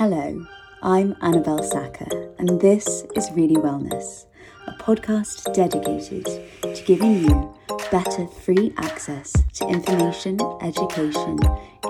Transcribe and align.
Hello, 0.00 0.46
I'm 0.82 1.14
Annabelle 1.20 1.62
Sacker, 1.62 2.32
and 2.38 2.58
this 2.58 3.04
is 3.14 3.30
Really 3.32 3.56
Wellness, 3.56 4.24
a 4.66 4.72
podcast 4.82 5.52
dedicated 5.52 6.24
to 6.62 6.82
giving 6.86 7.18
you 7.18 7.54
better 7.90 8.26
free 8.26 8.72
access 8.78 9.30
to 9.56 9.68
information, 9.68 10.40
education, 10.62 11.38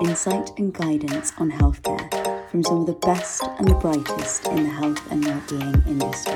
insight, 0.01 0.51
and 0.59 0.73
guidance 0.73 1.31
on 1.37 1.51
healthcare 1.51 2.49
from 2.49 2.63
some 2.63 2.81
of 2.81 2.87
the 2.87 2.99
best 3.07 3.43
and 3.43 3.69
the 3.69 3.75
brightest 3.75 4.45
in 4.47 4.63
the 4.63 4.69
health 4.69 5.09
and 5.09 5.23
well-being 5.23 5.81
industry. 5.87 6.35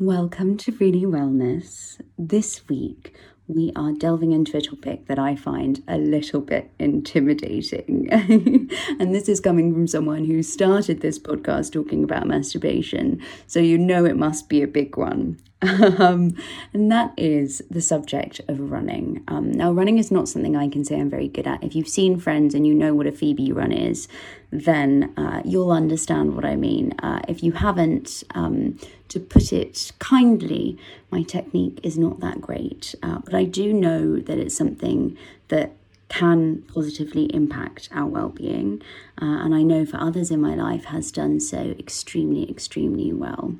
Welcome 0.00 0.56
to 0.56 0.72
Really 0.72 1.04
Wellness. 1.04 2.00
This 2.18 2.68
week, 2.68 3.14
we 3.48 3.72
are 3.76 3.92
delving 3.92 4.32
into 4.32 4.56
a 4.56 4.60
topic 4.60 5.06
that 5.06 5.18
I 5.18 5.36
find 5.36 5.82
a 5.86 5.98
little 5.98 6.40
bit 6.40 6.70
intimidating. 6.78 8.08
and 8.10 9.14
this 9.14 9.28
is 9.28 9.40
coming 9.40 9.72
from 9.72 9.86
someone 9.86 10.24
who 10.24 10.42
started 10.42 11.00
this 11.00 11.18
podcast 11.18 11.72
talking 11.72 12.02
about 12.02 12.26
masturbation. 12.26 13.20
So 13.46 13.60
you 13.60 13.78
know 13.78 14.04
it 14.04 14.16
must 14.16 14.48
be 14.48 14.62
a 14.62 14.66
big 14.66 14.96
one. 14.96 15.38
Um, 15.98 16.36
and 16.74 16.92
that 16.92 17.14
is 17.16 17.62
the 17.70 17.80
subject 17.80 18.40
of 18.48 18.70
running. 18.70 19.24
Um, 19.28 19.50
now, 19.50 19.72
running 19.72 19.98
is 19.98 20.10
not 20.10 20.28
something 20.28 20.54
I 20.54 20.68
can 20.68 20.84
say 20.84 21.00
I'm 21.00 21.08
very 21.08 21.28
good 21.28 21.46
at. 21.46 21.64
If 21.64 21.74
you've 21.74 21.88
seen 21.88 22.18
Friends 22.18 22.54
and 22.54 22.66
you 22.66 22.74
know 22.74 22.94
what 22.94 23.06
a 23.06 23.12
Phoebe 23.12 23.52
run 23.52 23.72
is, 23.72 24.08
then 24.50 25.14
uh, 25.16 25.42
you'll 25.44 25.70
understand 25.70 26.34
what 26.34 26.44
I 26.44 26.56
mean. 26.56 26.92
Uh, 27.02 27.22
if 27.28 27.42
you 27.42 27.52
haven't, 27.52 28.22
um, 28.34 28.78
to 29.08 29.18
put 29.18 29.52
it 29.52 29.92
kindly, 29.98 30.78
my 31.10 31.22
technique 31.22 31.80
is 31.82 31.96
not 31.96 32.20
that 32.20 32.40
great. 32.40 32.94
Uh, 33.02 33.18
but 33.24 33.34
I 33.34 33.44
do 33.44 33.72
know 33.72 34.18
that 34.18 34.38
it's 34.38 34.56
something 34.56 35.16
that 35.48 35.72
can 36.08 36.62
positively 36.72 37.24
impact 37.34 37.88
our 37.92 38.06
well-being 38.06 38.80
uh, 39.20 39.24
and 39.24 39.54
i 39.54 39.62
know 39.62 39.84
for 39.84 39.96
others 39.98 40.30
in 40.30 40.40
my 40.40 40.54
life 40.54 40.84
has 40.86 41.10
done 41.10 41.40
so 41.40 41.74
extremely 41.78 42.48
extremely 42.48 43.12
well. 43.12 43.54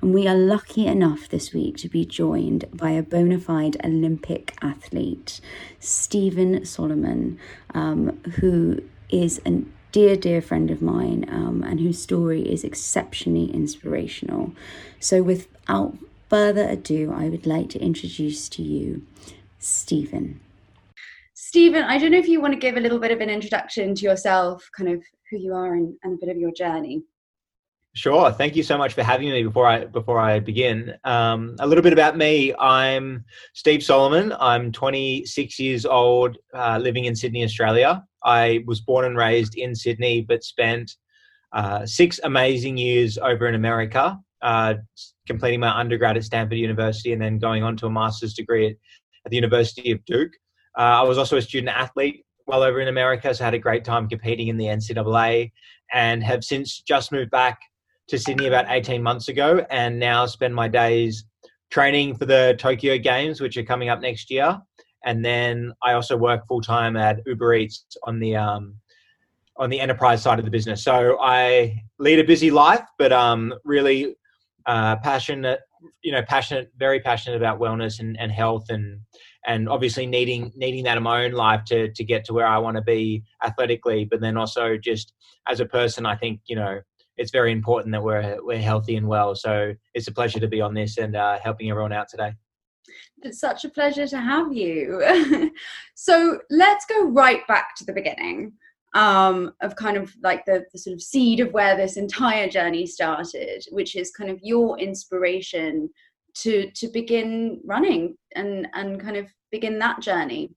And 0.00 0.14
we 0.14 0.26
are 0.26 0.34
lucky 0.34 0.86
enough 0.86 1.28
this 1.28 1.52
week 1.52 1.76
to 1.78 1.88
be 1.88 2.04
joined 2.04 2.64
by 2.72 2.90
a 2.90 3.02
bona 3.02 3.38
fide 3.38 3.76
olympic 3.84 4.56
athlete 4.62 5.40
stephen 5.78 6.64
solomon 6.64 7.38
um, 7.74 8.18
who 8.40 8.82
is 9.10 9.40
a 9.44 9.62
dear 9.92 10.16
dear 10.16 10.40
friend 10.40 10.70
of 10.70 10.80
mine 10.80 11.26
um, 11.28 11.62
and 11.62 11.80
whose 11.80 12.00
story 12.00 12.42
is 12.42 12.62
exceptionally 12.62 13.50
inspirational. 13.52 14.52
So 15.00 15.22
without 15.22 15.98
further 16.30 16.66
ado 16.68 17.12
i 17.12 17.28
would 17.28 17.44
like 17.44 17.68
to 17.68 17.78
introduce 17.80 18.48
to 18.48 18.62
you 18.62 19.04
stephen 19.58 20.40
Stephen, 21.50 21.82
I 21.82 21.98
don't 21.98 22.12
know 22.12 22.18
if 22.18 22.28
you 22.28 22.40
want 22.40 22.54
to 22.54 22.60
give 22.60 22.76
a 22.76 22.80
little 22.80 23.00
bit 23.00 23.10
of 23.10 23.20
an 23.20 23.28
introduction 23.28 23.92
to 23.96 24.04
yourself, 24.04 24.70
kind 24.76 24.88
of 24.88 25.02
who 25.28 25.36
you 25.36 25.52
are 25.52 25.74
and, 25.74 25.96
and 26.04 26.14
a 26.14 26.24
bit 26.24 26.28
of 26.28 26.40
your 26.40 26.52
journey. 26.52 27.02
Sure. 27.92 28.30
Thank 28.30 28.54
you 28.54 28.62
so 28.62 28.78
much 28.78 28.94
for 28.94 29.02
having 29.02 29.30
me. 29.30 29.42
Before 29.42 29.66
I 29.66 29.86
before 29.86 30.20
I 30.20 30.38
begin, 30.38 30.94
um, 31.02 31.56
a 31.58 31.66
little 31.66 31.82
bit 31.82 31.92
about 31.92 32.16
me. 32.16 32.54
I'm 32.56 33.24
Steve 33.52 33.82
Solomon. 33.82 34.32
I'm 34.38 34.70
26 34.70 35.58
years 35.58 35.84
old, 35.84 36.38
uh, 36.54 36.78
living 36.80 37.06
in 37.06 37.16
Sydney, 37.16 37.42
Australia. 37.42 38.04
I 38.22 38.62
was 38.64 38.80
born 38.80 39.04
and 39.04 39.16
raised 39.16 39.56
in 39.56 39.74
Sydney, 39.74 40.20
but 40.20 40.44
spent 40.44 40.94
uh, 41.50 41.84
six 41.84 42.20
amazing 42.22 42.76
years 42.76 43.18
over 43.18 43.48
in 43.48 43.56
America, 43.56 44.16
uh, 44.40 44.74
completing 45.26 45.58
my 45.58 45.76
undergrad 45.76 46.16
at 46.16 46.22
Stanford 46.22 46.58
University, 46.58 47.12
and 47.12 47.20
then 47.20 47.40
going 47.40 47.64
on 47.64 47.76
to 47.78 47.86
a 47.86 47.90
master's 47.90 48.34
degree 48.34 48.68
at, 48.68 48.76
at 49.26 49.30
the 49.30 49.36
University 49.36 49.90
of 49.90 50.04
Duke. 50.04 50.30
Uh, 50.76 50.80
I 50.80 51.02
was 51.02 51.18
also 51.18 51.36
a 51.36 51.42
student 51.42 51.74
athlete 51.74 52.24
while 52.44 52.62
over 52.62 52.80
in 52.80 52.88
America, 52.88 53.32
so 53.34 53.44
I 53.44 53.46
had 53.46 53.54
a 53.54 53.58
great 53.58 53.84
time 53.84 54.08
competing 54.08 54.48
in 54.48 54.56
the 54.56 54.66
NCAA 54.66 55.52
and 55.92 56.22
have 56.22 56.44
since 56.44 56.80
just 56.80 57.12
moved 57.12 57.30
back 57.30 57.60
to 58.08 58.18
Sydney 58.18 58.46
about 58.46 58.66
18 58.68 59.02
months 59.02 59.28
ago 59.28 59.64
and 59.70 59.98
now 59.98 60.26
spend 60.26 60.54
my 60.54 60.68
days 60.68 61.24
training 61.70 62.16
for 62.16 62.26
the 62.26 62.56
Tokyo 62.58 62.98
Games, 62.98 63.40
which 63.40 63.56
are 63.56 63.62
coming 63.62 63.88
up 63.88 64.00
next 64.00 64.30
year. 64.30 64.60
And 65.04 65.24
then 65.24 65.72
I 65.82 65.92
also 65.92 66.16
work 66.16 66.46
full 66.46 66.60
time 66.60 66.96
at 66.96 67.20
Uber 67.26 67.54
Eats 67.54 67.86
on 68.02 68.18
the 68.18 68.36
um, 68.36 68.74
on 69.56 69.70
the 69.70 69.80
enterprise 69.80 70.22
side 70.22 70.38
of 70.38 70.44
the 70.44 70.50
business. 70.50 70.82
So 70.82 71.18
I 71.20 71.82
lead 71.98 72.18
a 72.18 72.24
busy 72.24 72.50
life, 72.50 72.84
but 72.98 73.12
um, 73.12 73.54
really 73.64 74.16
uh, 74.66 74.96
passionate, 74.96 75.60
you 76.02 76.12
know, 76.12 76.22
passionate, 76.22 76.70
very 76.78 77.00
passionate 77.00 77.36
about 77.36 77.60
wellness 77.60 78.00
and, 78.00 78.18
and 78.18 78.32
health 78.32 78.66
and 78.70 79.00
and 79.46 79.68
obviously 79.68 80.06
needing 80.06 80.52
needing 80.56 80.84
that 80.84 80.96
in 80.96 81.02
my 81.02 81.24
own 81.24 81.32
life 81.32 81.64
to 81.66 81.90
to 81.92 82.04
get 82.04 82.24
to 82.26 82.32
where 82.32 82.46
I 82.46 82.58
want 82.58 82.76
to 82.76 82.82
be 82.82 83.24
athletically, 83.44 84.04
but 84.04 84.20
then 84.20 84.36
also 84.36 84.76
just 84.76 85.12
as 85.48 85.60
a 85.60 85.66
person, 85.66 86.06
I 86.06 86.16
think 86.16 86.40
you 86.46 86.56
know 86.56 86.80
it's 87.16 87.30
very 87.30 87.52
important 87.52 87.92
that 87.92 88.02
we're 88.02 88.38
we're 88.42 88.58
healthy 88.58 88.96
and 88.96 89.08
well. 89.08 89.34
So 89.34 89.74
it's 89.94 90.08
a 90.08 90.12
pleasure 90.12 90.40
to 90.40 90.48
be 90.48 90.60
on 90.60 90.74
this 90.74 90.98
and 90.98 91.16
uh, 91.16 91.38
helping 91.42 91.70
everyone 91.70 91.92
out 91.92 92.08
today. 92.08 92.32
It's 93.22 93.38
such 93.38 93.64
a 93.64 93.68
pleasure 93.68 94.06
to 94.08 94.18
have 94.18 94.52
you. 94.52 95.50
so 95.94 96.40
let's 96.50 96.86
go 96.86 97.08
right 97.08 97.46
back 97.46 97.76
to 97.76 97.84
the 97.84 97.92
beginning 97.92 98.52
um, 98.94 99.52
of 99.60 99.76
kind 99.76 99.96
of 99.96 100.12
like 100.22 100.44
the, 100.46 100.64
the 100.72 100.78
sort 100.78 100.94
of 100.94 101.02
seed 101.02 101.40
of 101.40 101.52
where 101.52 101.76
this 101.76 101.96
entire 101.96 102.48
journey 102.48 102.86
started, 102.86 103.64
which 103.70 103.96
is 103.96 104.10
kind 104.10 104.30
of 104.30 104.38
your 104.42 104.78
inspiration 104.78 105.90
to 106.34 106.70
to 106.72 106.88
begin 106.88 107.60
running 107.64 108.16
and 108.36 108.68
and 108.74 109.00
kind 109.00 109.16
of 109.16 109.26
begin 109.50 109.78
that 109.78 110.00
journey? 110.00 110.52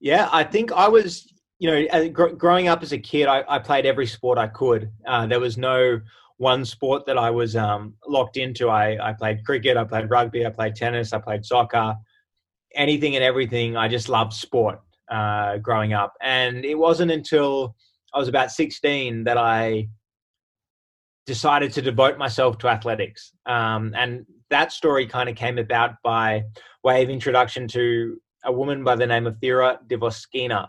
Yeah 0.00 0.28
i 0.32 0.42
think 0.42 0.72
i 0.72 0.88
was 0.88 1.32
you 1.58 1.70
know 1.70 2.08
gr- 2.08 2.28
growing 2.28 2.68
up 2.68 2.82
as 2.82 2.92
a 2.92 2.98
kid 2.98 3.28
I, 3.28 3.44
I 3.48 3.58
played 3.58 3.86
every 3.86 4.06
sport 4.06 4.38
i 4.38 4.48
could. 4.48 4.90
Uh, 5.06 5.26
there 5.26 5.40
was 5.40 5.56
no 5.56 6.00
one 6.38 6.64
sport 6.64 7.06
that 7.06 7.18
i 7.18 7.30
was 7.30 7.54
um, 7.56 7.94
locked 8.06 8.36
into. 8.36 8.68
I, 8.68 9.10
I 9.10 9.12
played 9.12 9.44
cricket 9.44 9.76
i 9.76 9.84
played 9.84 10.10
rugby 10.10 10.44
i 10.44 10.50
played 10.50 10.74
tennis 10.74 11.12
i 11.12 11.18
played 11.18 11.44
soccer 11.44 11.96
anything 12.74 13.16
and 13.16 13.24
everything. 13.24 13.76
I 13.76 13.88
just 13.88 14.08
loved 14.08 14.32
sport 14.32 14.80
uh, 15.10 15.58
growing 15.58 15.92
up. 15.92 16.14
And 16.20 16.64
it 16.64 16.76
wasn't 16.76 17.10
until 17.10 17.74
i 18.14 18.18
was 18.18 18.28
about 18.28 18.50
16 18.50 19.24
that 19.24 19.38
i 19.38 19.88
decided 21.26 21.72
to 21.72 21.82
devote 21.82 22.18
myself 22.18 22.58
to 22.58 22.68
athletics. 22.68 23.32
Um, 23.46 23.94
and 23.96 24.26
that 24.50 24.72
story 24.72 25.06
kind 25.06 25.28
of 25.28 25.36
came 25.36 25.58
about 25.58 25.94
by 26.02 26.44
way 26.82 27.02
of 27.02 27.10
introduction 27.10 27.68
to 27.68 28.20
a 28.44 28.52
woman 28.52 28.84
by 28.84 28.96
the 28.96 29.06
name 29.06 29.26
of 29.26 29.36
Thera 29.36 29.78
Dvoskina. 29.86 30.68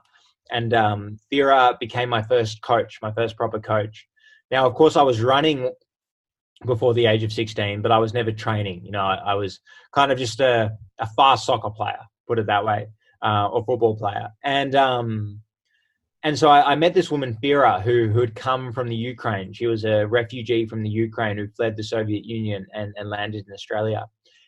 And 0.51 0.73
um, 0.73 1.17
Thera 1.31 1.79
became 1.79 2.09
my 2.09 2.21
first 2.21 2.61
coach, 2.61 2.99
my 3.01 3.11
first 3.11 3.35
proper 3.35 3.59
coach. 3.59 4.07
Now, 4.51 4.67
of 4.67 4.75
course, 4.75 4.95
I 4.95 5.01
was 5.01 5.21
running 5.21 5.71
before 6.65 6.93
the 6.93 7.07
age 7.07 7.23
of 7.23 7.33
16, 7.33 7.81
but 7.81 7.91
I 7.91 7.97
was 7.97 8.13
never 8.13 8.31
training. 8.31 8.85
You 8.85 8.91
know, 8.91 9.01
I, 9.01 9.15
I 9.15 9.33
was 9.33 9.59
kind 9.93 10.11
of 10.11 10.17
just 10.17 10.39
a, 10.39 10.71
a 10.99 11.07
fast 11.15 11.45
soccer 11.45 11.71
player, 11.71 11.99
put 12.27 12.39
it 12.39 12.45
that 12.47 12.63
way, 12.63 12.87
uh, 13.21 13.47
or 13.47 13.65
football 13.65 13.97
player. 13.97 14.29
And 14.43 14.75
um, 14.75 15.41
and 16.23 16.37
so 16.37 16.49
I, 16.49 16.71
I, 16.71 16.75
met 16.75 16.93
this 16.93 17.11
woman, 17.11 17.37
Thera, 17.43 17.81
who, 17.81 18.07
who 18.07 18.21
had 18.21 18.33
come 18.33 18.71
from 18.71 18.87
the 18.87 18.95
Ukraine. 18.95 19.51
She 19.51 19.67
was 19.67 19.83
a 19.83 20.07
refugee 20.07 20.65
from 20.65 20.81
the 20.81 20.89
Ukraine 20.89 21.37
who 21.37 21.47
fled 21.49 21.75
the 21.75 21.83
Soviet 21.83 22.23
Union 22.23 22.65
and, 22.73 22.93
and 22.97 23.09
landed 23.09 23.45
in 23.45 23.53
Australia. 23.53 24.05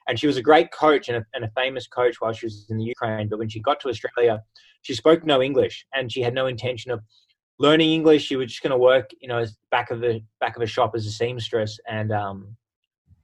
And 0.08 0.18
she 0.20 0.28
was 0.28 0.38
a 0.38 0.42
great 0.42 0.72
coach 0.72 1.10
and 1.10 1.18
a, 1.18 1.26
and 1.34 1.44
a 1.44 1.52
famous 1.56 1.88
coach 1.88 2.22
while 2.22 2.32
she 2.32 2.46
was 2.46 2.68
in 2.70 2.78
the 2.78 2.84
Ukraine. 2.84 3.28
But 3.28 3.40
when 3.40 3.50
she 3.50 3.60
got 3.60 3.80
to 3.82 3.90
Australia, 3.90 4.42
she 4.84 4.94
spoke 4.94 5.26
no 5.26 5.42
English 5.42 5.86
and 5.94 6.12
she 6.12 6.22
had 6.22 6.34
no 6.34 6.48
intention 6.48 6.92
of 6.92 7.02
learning 7.60 7.92
English. 7.92 8.24
She 8.24 8.36
was 8.36 8.48
just 8.48 8.62
going 8.62 8.72
to 8.72 8.78
work, 8.78 9.10
you 9.20 9.28
know, 9.28 9.44
back 9.70 9.92
of 9.92 10.00
the 10.00 10.22
back 10.40 10.56
of 10.56 10.62
a 10.62 10.68
shop 10.68 10.92
as 10.96 11.06
a 11.06 11.12
seamstress 11.12 11.78
and 11.90 12.12
um, 12.14 12.56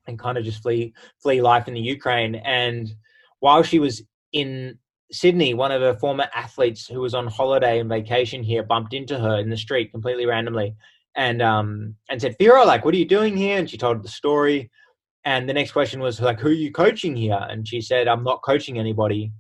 and 0.07 0.19
kind 0.19 0.37
of 0.37 0.43
just 0.43 0.61
flee 0.61 0.93
flee 1.21 1.41
life 1.41 1.67
in 1.67 1.73
the 1.73 1.79
Ukraine. 1.79 2.35
And 2.35 2.93
while 3.39 3.63
she 3.63 3.79
was 3.79 4.01
in 4.33 4.77
Sydney, 5.11 5.53
one 5.53 5.71
of 5.71 5.81
her 5.81 5.95
former 5.95 6.27
athletes 6.33 6.87
who 6.87 7.01
was 7.01 7.13
on 7.13 7.27
holiday 7.27 7.79
and 7.79 7.89
vacation 7.89 8.43
here 8.43 8.63
bumped 8.63 8.93
into 8.93 9.19
her 9.19 9.39
in 9.39 9.49
the 9.49 9.57
street 9.57 9.91
completely 9.91 10.25
randomly 10.25 10.75
and 11.15 11.41
um 11.41 11.95
and 12.09 12.21
said, 12.21 12.37
Thera, 12.39 12.65
like, 12.65 12.85
what 12.85 12.93
are 12.93 12.97
you 12.97 13.05
doing 13.05 13.35
here? 13.35 13.57
And 13.57 13.69
she 13.69 13.77
told 13.77 14.03
the 14.03 14.09
story. 14.09 14.69
And 15.25 15.47
the 15.47 15.53
next 15.53 15.71
question 15.71 15.99
was 15.99 16.19
like, 16.19 16.39
who 16.39 16.47
are 16.47 16.53
you 16.53 16.71
coaching 16.71 17.15
here? 17.15 17.45
And 17.49 17.67
she 17.67 17.81
said, 17.81 18.07
I'm 18.07 18.23
not 18.23 18.41
coaching 18.43 18.79
anybody. 18.79 19.31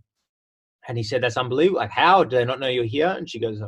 And 0.87 0.97
he 0.97 1.03
said, 1.03 1.23
That's 1.23 1.37
unbelievable. 1.37 1.79
Like, 1.79 1.91
how? 1.91 2.23
Do 2.23 2.35
they 2.35 2.45
not 2.45 2.59
know 2.59 2.67
you're 2.67 2.83
here? 2.83 3.13
And 3.17 3.29
she 3.29 3.39
goes, 3.39 3.61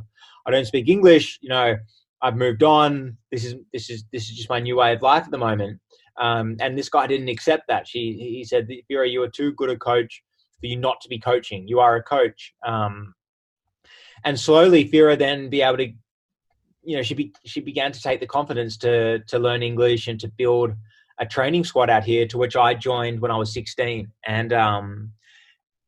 I 0.45 0.51
don't 0.51 0.65
speak 0.65 0.89
English, 0.89 1.39
you 1.41 1.49
know, 1.49 1.77
I've 2.21 2.37
moved 2.37 2.63
on. 2.63 3.17
This 3.31 3.45
is 3.45 3.55
this 3.71 3.89
is 3.89 4.05
this 4.11 4.29
is 4.29 4.35
just 4.35 4.49
my 4.49 4.59
new 4.59 4.77
way 4.77 4.93
of 4.93 5.01
life 5.01 5.25
at 5.25 5.31
the 5.31 5.37
moment. 5.37 5.79
Um, 6.19 6.55
and 6.59 6.77
this 6.77 6.89
guy 6.89 7.07
didn't 7.07 7.29
accept 7.29 7.63
that. 7.67 7.87
She 7.87 8.13
he 8.13 8.43
said, 8.43 8.67
Thera, 8.89 9.09
you 9.09 9.21
are 9.23 9.29
too 9.29 9.53
good 9.53 9.69
a 9.69 9.77
coach 9.77 10.23
for 10.63 10.67
you 10.67 10.77
not 10.77 11.01
to 11.01 11.09
be 11.09 11.19
coaching. 11.19 11.67
You 11.67 11.81
are 11.81 11.97
a 11.97 12.03
coach. 12.03 12.53
Um, 12.65 13.13
and 14.23 14.39
slowly, 14.39 14.89
Thera 14.89 15.19
then 15.19 15.49
be 15.49 15.61
able 15.61 15.77
to, 15.77 15.91
you 16.83 16.95
know, 16.95 17.03
she 17.03 17.13
be, 17.13 17.33
she 17.45 17.59
began 17.59 17.91
to 17.91 18.01
take 18.01 18.21
the 18.21 18.27
confidence 18.27 18.77
to 18.77 19.19
to 19.27 19.39
learn 19.39 19.61
English 19.61 20.07
and 20.07 20.19
to 20.21 20.29
build 20.29 20.71
a 21.19 21.25
training 21.25 21.65
squad 21.65 21.89
out 21.89 22.05
here, 22.05 22.25
to 22.27 22.37
which 22.37 22.55
I 22.55 22.73
joined 22.73 23.19
when 23.19 23.31
I 23.31 23.37
was 23.37 23.53
16, 23.53 24.09
and 24.25 24.53
um, 24.53 25.11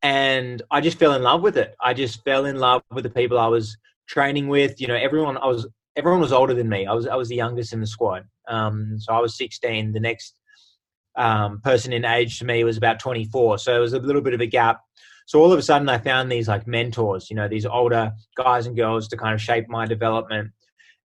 and 0.02 0.60
I 0.70 0.82
just 0.82 0.98
fell 0.98 1.14
in 1.14 1.22
love 1.22 1.42
with 1.42 1.56
it. 1.56 1.74
I 1.80 1.94
just 1.94 2.22
fell 2.22 2.44
in 2.44 2.56
love 2.56 2.82
with 2.92 3.04
the 3.04 3.10
people 3.10 3.38
I 3.38 3.48
was 3.48 3.78
training 4.06 4.48
with. 4.48 4.78
You 4.78 4.88
know, 4.88 4.96
everyone 4.96 5.38
I 5.38 5.46
was 5.46 5.66
everyone 5.96 6.20
was 6.20 6.32
older 6.32 6.52
than 6.52 6.68
me. 6.68 6.86
I 6.86 6.92
was 6.92 7.06
I 7.06 7.14
was 7.14 7.30
the 7.30 7.36
youngest 7.36 7.72
in 7.72 7.80
the 7.80 7.86
squad. 7.86 8.24
Um, 8.48 8.98
so 8.98 9.14
I 9.14 9.20
was 9.20 9.38
16. 9.38 9.92
The 9.92 10.00
next 10.00 10.34
um, 11.16 11.60
person 11.60 11.92
in 11.92 12.04
age 12.04 12.38
to 12.38 12.44
me 12.44 12.64
was 12.64 12.76
about 12.76 12.98
24. 12.98 13.58
So 13.58 13.76
it 13.76 13.80
was 13.80 13.92
a 13.92 13.98
little 13.98 14.22
bit 14.22 14.34
of 14.34 14.40
a 14.40 14.46
gap. 14.46 14.80
So 15.26 15.40
all 15.40 15.52
of 15.52 15.58
a 15.58 15.62
sudden, 15.62 15.88
I 15.88 15.98
found 15.98 16.30
these 16.30 16.48
like 16.48 16.66
mentors, 16.66 17.28
you 17.30 17.36
know, 17.36 17.48
these 17.48 17.66
older 17.66 18.12
guys 18.36 18.66
and 18.66 18.76
girls 18.76 19.08
to 19.08 19.16
kind 19.16 19.34
of 19.34 19.42
shape 19.42 19.68
my 19.68 19.86
development. 19.86 20.52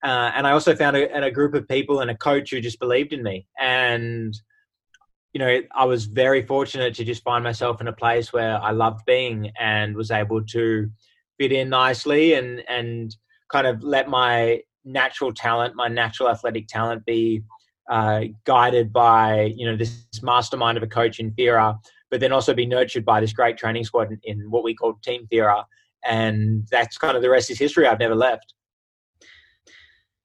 Uh, 0.02 0.30
and 0.34 0.46
I 0.46 0.52
also 0.52 0.74
found 0.74 0.96
a, 0.96 1.24
a, 1.24 1.30
group 1.30 1.54
of 1.54 1.68
people 1.68 2.00
and 2.00 2.10
a 2.10 2.16
coach 2.16 2.50
who 2.50 2.60
just 2.60 2.80
believed 2.80 3.12
in 3.12 3.22
me. 3.22 3.46
And 3.58 4.34
you 5.32 5.38
know, 5.38 5.60
I 5.74 5.84
was 5.84 6.06
very 6.06 6.42
fortunate 6.44 6.94
to 6.94 7.04
just 7.04 7.22
find 7.22 7.44
myself 7.44 7.80
in 7.80 7.88
a 7.88 7.92
place 7.92 8.32
where 8.32 8.60
I 8.60 8.72
loved 8.72 9.04
being 9.06 9.52
and 9.60 9.94
was 9.94 10.10
able 10.10 10.44
to 10.44 10.90
fit 11.38 11.52
in 11.52 11.68
nicely 11.68 12.34
and 12.34 12.62
and 12.68 13.14
kind 13.52 13.66
of 13.66 13.82
let 13.82 14.08
my 14.08 14.60
natural 14.84 15.32
talent, 15.32 15.74
my 15.76 15.88
natural 15.88 16.28
athletic 16.28 16.66
talent, 16.66 17.04
be 17.04 17.42
uh, 17.90 18.22
guided 18.44 18.92
by 18.92 19.52
you 19.56 19.66
know 19.66 19.76
this 19.76 20.06
mastermind 20.22 20.78
of 20.78 20.82
a 20.82 20.86
coach 20.86 21.18
in 21.18 21.32
Theora, 21.32 21.76
but 22.10 22.20
then 22.20 22.32
also 22.32 22.54
be 22.54 22.64
nurtured 22.64 23.04
by 23.04 23.20
this 23.20 23.32
great 23.32 23.58
training 23.58 23.84
squad 23.84 24.10
in, 24.12 24.20
in 24.24 24.50
what 24.50 24.64
we 24.64 24.74
call 24.74 24.94
Team 25.02 25.26
Theora, 25.30 25.64
and 26.06 26.66
that's 26.70 26.96
kind 26.96 27.16
of 27.16 27.22
the 27.22 27.28
rest 27.28 27.50
is 27.50 27.58
history. 27.58 27.86
I've 27.86 27.98
never 27.98 28.14
left. 28.14 28.54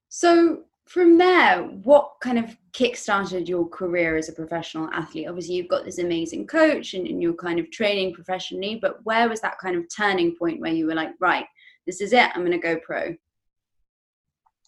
So 0.10 0.62
from 0.86 1.18
there, 1.18 1.64
what 1.64 2.14
kind 2.22 2.38
of 2.38 2.56
kick-started 2.74 3.50
your 3.50 3.68
career 3.68 4.16
as 4.16 4.30
a 4.30 4.34
professional 4.34 4.90
athlete? 4.94 5.28
Obviously, 5.28 5.56
you've 5.56 5.68
got 5.68 5.84
this 5.84 5.98
amazing 5.98 6.46
coach 6.48 6.94
and, 6.94 7.08
and, 7.08 7.22
you're 7.22 7.34
kind 7.34 7.60
of 7.60 7.70
training 7.72 8.14
professionally, 8.14 8.78
but 8.82 9.04
where 9.04 9.28
was 9.28 9.42
that 9.42 9.58
kind 9.58 9.76
of 9.76 9.84
turning 9.94 10.36
point 10.36 10.62
where 10.62 10.72
you 10.72 10.86
were 10.86 10.94
like, 10.94 11.10
right, 11.20 11.46
this 11.88 12.00
is 12.00 12.14
it, 12.14 12.30
I'm 12.34 12.46
going 12.46 12.52
to 12.52 12.58
go 12.60 12.78
pro? 12.78 13.16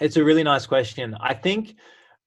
It's 0.02 0.18
a 0.18 0.24
really 0.24 0.44
nice 0.44 0.66
question. 0.66 1.16
I 1.20 1.34
think 1.34 1.76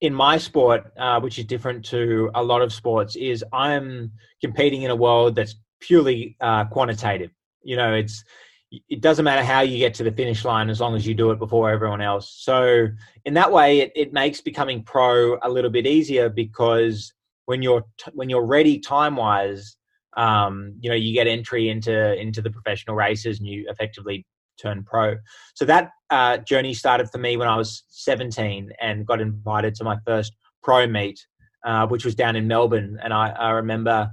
in 0.00 0.14
my 0.14 0.38
sport, 0.38 0.92
uh, 0.98 1.20
which 1.20 1.38
is 1.38 1.44
different 1.44 1.84
to 1.86 2.30
a 2.34 2.42
lot 2.42 2.62
of 2.62 2.72
sports, 2.72 3.16
is 3.16 3.44
I'm 3.52 4.12
competing 4.40 4.82
in 4.82 4.90
a 4.90 4.96
world 4.96 5.34
that's 5.34 5.56
purely 5.80 6.36
uh, 6.40 6.64
quantitative. 6.66 7.30
You 7.62 7.76
know, 7.76 7.94
it's 7.94 8.24
it 8.70 9.00
doesn't 9.00 9.24
matter 9.24 9.42
how 9.42 9.60
you 9.60 9.78
get 9.78 9.94
to 9.94 10.04
the 10.04 10.12
finish 10.12 10.44
line 10.44 10.70
as 10.70 10.80
long 10.80 10.94
as 10.94 11.06
you 11.06 11.12
do 11.12 11.32
it 11.32 11.38
before 11.38 11.70
everyone 11.70 12.00
else. 12.00 12.32
So 12.38 12.86
in 13.24 13.34
that 13.34 13.50
way, 13.50 13.80
it, 13.80 13.92
it 13.96 14.12
makes 14.12 14.40
becoming 14.40 14.84
pro 14.84 15.38
a 15.42 15.50
little 15.50 15.70
bit 15.70 15.86
easier 15.86 16.28
because 16.28 17.12
when 17.46 17.62
you're 17.62 17.84
when 18.12 18.30
you're 18.30 18.46
ready 18.46 18.78
time 18.78 19.16
wise, 19.16 19.76
um, 20.16 20.74
you 20.80 20.88
know 20.88 20.96
you 20.96 21.12
get 21.12 21.26
entry 21.26 21.68
into 21.68 22.14
into 22.18 22.40
the 22.40 22.50
professional 22.50 22.96
races 22.96 23.38
and 23.38 23.48
you 23.48 23.66
effectively 23.68 24.24
turn 24.60 24.84
pro. 24.84 25.16
So 25.54 25.64
that 25.64 25.90
uh, 26.10 26.38
journey 26.38 26.74
started 26.74 27.10
for 27.10 27.18
me 27.18 27.36
when 27.36 27.48
I 27.48 27.56
was 27.56 27.84
17 27.88 28.72
and 28.80 29.06
got 29.06 29.20
invited 29.20 29.74
to 29.76 29.84
my 29.84 29.96
first 30.06 30.34
pro 30.62 30.86
meet, 30.86 31.24
uh, 31.64 31.86
which 31.86 32.04
was 32.04 32.14
down 32.14 32.36
in 32.36 32.46
Melbourne. 32.46 32.98
And 33.02 33.12
I, 33.12 33.30
I 33.30 33.50
remember 33.50 34.10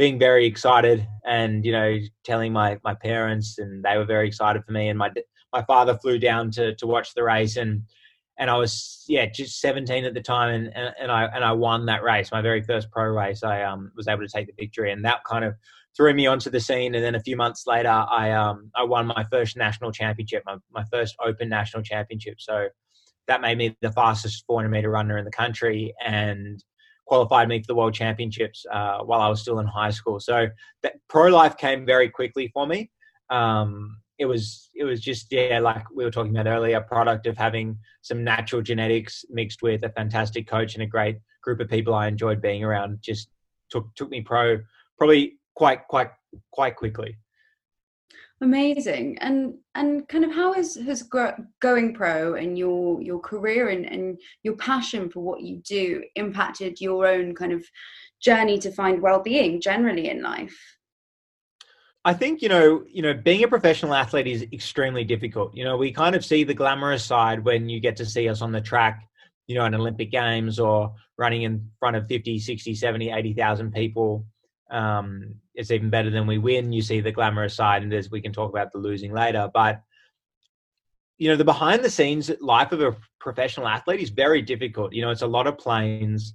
being 0.00 0.18
very 0.18 0.46
excited 0.46 1.06
and 1.26 1.62
you 1.62 1.72
know 1.72 1.98
telling 2.24 2.54
my 2.54 2.78
my 2.82 2.94
parents 2.94 3.58
and 3.58 3.84
they 3.84 3.98
were 3.98 4.04
very 4.06 4.26
excited 4.26 4.64
for 4.64 4.72
me 4.72 4.88
and 4.88 4.98
my 4.98 5.10
my 5.52 5.62
father 5.64 5.94
flew 5.98 6.18
down 6.18 6.50
to 6.50 6.74
to 6.76 6.86
watch 6.86 7.12
the 7.12 7.22
race 7.22 7.58
and 7.58 7.82
and 8.38 8.48
I 8.48 8.56
was 8.56 9.04
yeah 9.08 9.26
just 9.26 9.60
17 9.60 10.06
at 10.06 10.14
the 10.14 10.22
time 10.22 10.54
and, 10.54 10.74
and, 10.74 10.94
and 10.98 11.12
I 11.12 11.24
and 11.26 11.44
I 11.44 11.52
won 11.52 11.84
that 11.84 12.02
race 12.02 12.32
my 12.32 12.40
very 12.40 12.62
first 12.62 12.90
pro 12.90 13.08
race 13.10 13.42
I 13.42 13.62
um 13.62 13.92
was 13.94 14.08
able 14.08 14.22
to 14.22 14.28
take 14.28 14.46
the 14.46 14.54
victory 14.58 14.90
and 14.90 15.04
that 15.04 15.22
kind 15.24 15.44
of 15.44 15.52
threw 15.96 16.14
me 16.14 16.26
onto 16.26 16.50
the 16.50 16.60
scene 16.60 16.94
and 16.94 17.04
then 17.04 17.14
a 17.14 17.20
few 17.20 17.36
months 17.36 17.66
later 17.66 17.88
I 17.88 18.30
um 18.32 18.70
I 18.76 18.84
won 18.84 19.06
my 19.06 19.26
first 19.30 19.56
national 19.56 19.92
championship 19.92 20.42
my, 20.46 20.56
my 20.70 20.84
first 20.92 21.16
open 21.24 21.48
national 21.48 21.82
championship 21.82 22.36
so 22.38 22.68
that 23.26 23.40
made 23.40 23.58
me 23.58 23.76
the 23.80 23.92
fastest 23.92 24.44
400 24.46 24.68
meter 24.68 24.90
runner 24.90 25.18
in 25.18 25.24
the 25.24 25.30
country 25.30 25.94
and 26.04 26.62
qualified 27.10 27.48
me 27.48 27.60
for 27.60 27.66
the 27.66 27.74
World 27.74 27.92
Championships 27.92 28.64
uh, 28.72 28.98
while 28.98 29.20
I 29.20 29.28
was 29.28 29.40
still 29.40 29.58
in 29.58 29.66
high 29.66 29.90
school. 29.90 30.20
So 30.20 30.46
that 30.84 30.94
pro 31.08 31.28
life 31.28 31.56
came 31.56 31.84
very 31.84 32.08
quickly 32.08 32.52
for 32.54 32.68
me. 32.68 32.88
Um, 33.30 33.98
it 34.18 34.26
was 34.26 34.70
it 34.76 34.84
was 34.84 35.00
just 35.00 35.26
yeah, 35.32 35.58
like 35.58 35.82
we 35.92 36.04
were 36.04 36.10
talking 36.10 36.36
about 36.36 36.48
earlier, 36.48 36.76
a 36.76 36.82
product 36.82 37.26
of 37.26 37.36
having 37.36 37.78
some 38.02 38.22
natural 38.22 38.62
genetics 38.62 39.24
mixed 39.28 39.60
with 39.60 39.82
a 39.82 39.90
fantastic 39.90 40.46
coach 40.46 40.74
and 40.74 40.84
a 40.84 40.86
great 40.86 41.18
group 41.42 41.58
of 41.58 41.68
people 41.68 41.94
I 41.94 42.06
enjoyed 42.06 42.40
being 42.40 42.62
around. 42.62 42.98
Just 43.00 43.28
took 43.70 43.92
took 43.96 44.10
me 44.10 44.20
pro 44.20 44.58
probably 44.96 45.39
quite 45.54 45.86
quite 45.88 46.10
quite 46.50 46.76
quickly 46.76 47.16
amazing 48.42 49.18
and 49.18 49.54
and 49.74 50.08
kind 50.08 50.24
of 50.24 50.32
how 50.32 50.52
has 50.52 50.74
has 50.74 51.02
going 51.60 51.94
pro 51.94 52.34
and 52.34 52.58
your 52.58 53.00
your 53.02 53.20
career 53.20 53.68
and, 53.68 53.84
and 53.84 54.18
your 54.42 54.56
passion 54.56 55.10
for 55.10 55.20
what 55.20 55.42
you 55.42 55.58
do 55.58 56.02
impacted 56.14 56.80
your 56.80 57.06
own 57.06 57.34
kind 57.34 57.52
of 57.52 57.64
journey 58.22 58.58
to 58.58 58.70
find 58.70 59.02
well-being 59.02 59.60
generally 59.60 60.08
in 60.08 60.22
life 60.22 60.58
I 62.02 62.14
think 62.14 62.40
you 62.40 62.48
know, 62.48 62.82
you 62.88 63.02
know, 63.02 63.12
being 63.12 63.44
a 63.44 63.48
professional 63.48 63.92
athlete 63.92 64.26
is 64.26 64.46
extremely 64.52 65.04
difficult. 65.04 65.54
You 65.54 65.64
know, 65.64 65.76
we 65.76 65.92
kind 65.92 66.16
of 66.16 66.24
see 66.24 66.44
the 66.44 66.54
glamorous 66.54 67.04
side 67.04 67.44
when 67.44 67.68
you 67.68 67.78
get 67.78 67.96
to 67.96 68.06
see 68.06 68.26
us 68.26 68.40
on 68.40 68.52
the 68.52 68.60
track, 68.60 69.06
you 69.46 69.54
know, 69.54 69.66
in 69.66 69.74
Olympic 69.74 70.10
Games 70.10 70.58
or 70.58 70.94
running 71.18 71.42
in 71.42 71.70
front 71.78 71.96
of 71.96 72.06
50, 72.06 72.38
60, 72.38 72.74
70, 72.74 73.10
80,000 73.10 73.72
people. 73.72 74.24
Um, 74.70 75.34
it's 75.54 75.70
even 75.70 75.90
better 75.90 76.10
than 76.10 76.26
we 76.26 76.38
win. 76.38 76.72
You 76.72 76.82
see 76.82 77.00
the 77.00 77.12
glamorous 77.12 77.54
side, 77.54 77.82
and 77.82 77.90
there's 77.90 78.10
we 78.10 78.20
can 78.20 78.32
talk 78.32 78.50
about 78.50 78.72
the 78.72 78.78
losing 78.78 79.12
later. 79.12 79.50
But 79.52 79.82
you 81.18 81.28
know, 81.28 81.36
the 81.36 81.44
behind 81.44 81.84
the 81.84 81.90
scenes 81.90 82.30
life 82.40 82.72
of 82.72 82.80
a 82.80 82.96
professional 83.18 83.68
athlete 83.68 84.00
is 84.00 84.10
very 84.10 84.40
difficult. 84.40 84.92
You 84.92 85.02
know, 85.02 85.10
it's 85.10 85.22
a 85.22 85.26
lot 85.26 85.46
of 85.46 85.58
planes. 85.58 86.34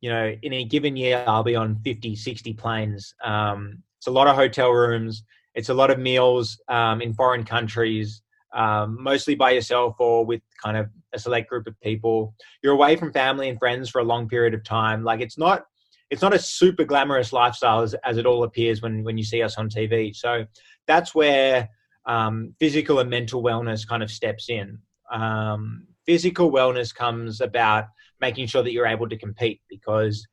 You 0.00 0.10
know, 0.10 0.34
in 0.42 0.52
a 0.54 0.64
given 0.64 0.96
year, 0.96 1.22
I'll 1.26 1.42
be 1.42 1.56
on 1.56 1.76
50, 1.84 2.16
60 2.16 2.52
planes. 2.54 3.14
Um, 3.22 3.82
it's 3.98 4.06
a 4.06 4.10
lot 4.10 4.26
of 4.26 4.36
hotel 4.36 4.70
rooms. 4.70 5.22
It's 5.54 5.68
a 5.68 5.74
lot 5.74 5.90
of 5.90 5.98
meals 5.98 6.60
um, 6.68 7.00
in 7.00 7.14
foreign 7.14 7.44
countries, 7.44 8.22
um, 8.54 9.02
mostly 9.02 9.34
by 9.34 9.50
yourself 9.50 9.96
or 9.98 10.24
with 10.24 10.42
kind 10.62 10.76
of 10.76 10.88
a 11.12 11.18
select 11.18 11.48
group 11.48 11.66
of 11.66 11.78
people. 11.80 12.34
You're 12.62 12.74
away 12.74 12.96
from 12.96 13.12
family 13.12 13.48
and 13.48 13.58
friends 13.58 13.90
for 13.90 14.00
a 14.00 14.04
long 14.04 14.28
period 14.28 14.54
of 14.54 14.64
time. 14.64 15.02
Like 15.02 15.20
it's 15.20 15.38
not 15.38 15.64
it's 16.10 16.22
not 16.22 16.34
a 16.34 16.38
super 16.38 16.84
glamorous 16.84 17.32
lifestyle 17.32 17.82
as, 17.82 17.94
as 18.04 18.16
it 18.16 18.26
all 18.26 18.44
appears 18.44 18.82
when 18.82 19.02
when 19.04 19.18
you 19.18 19.24
see 19.24 19.42
us 19.42 19.56
on 19.56 19.68
TV. 19.68 20.14
So 20.14 20.46
that's 20.86 21.14
where 21.14 21.68
um, 22.06 22.54
physical 22.60 23.00
and 23.00 23.10
mental 23.10 23.42
wellness 23.42 23.86
kind 23.86 24.02
of 24.02 24.10
steps 24.10 24.48
in. 24.48 24.78
Um, 25.12 25.86
physical 26.04 26.50
wellness 26.50 26.94
comes 26.94 27.40
about 27.40 27.86
making 28.20 28.46
sure 28.46 28.62
that 28.62 28.72
you're 28.72 28.86
able 28.86 29.08
to 29.08 29.18
compete 29.18 29.60
because 29.68 30.26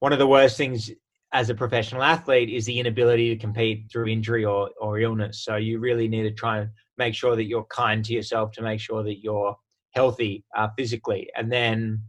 one 0.00 0.12
of 0.12 0.18
the 0.18 0.26
worst 0.26 0.56
things 0.56 0.90
as 1.32 1.48
a 1.48 1.54
professional 1.54 2.02
athlete 2.02 2.50
is 2.50 2.66
the 2.66 2.78
inability 2.78 3.30
to 3.30 3.40
compete 3.40 3.86
through 3.90 4.08
injury 4.08 4.44
or, 4.44 4.68
or 4.80 4.98
illness. 4.98 5.44
So 5.44 5.56
you 5.56 5.78
really 5.78 6.08
need 6.08 6.24
to 6.24 6.32
try 6.32 6.58
and 6.58 6.70
make 6.98 7.14
sure 7.14 7.36
that 7.36 7.44
you're 7.44 7.64
kind 7.64 8.04
to 8.04 8.12
yourself 8.12 8.52
to 8.52 8.62
make 8.62 8.80
sure 8.80 9.02
that 9.02 9.22
you're 9.22 9.56
healthy 9.92 10.44
uh, 10.56 10.68
physically. 10.76 11.30
And 11.36 11.50
then 11.50 12.02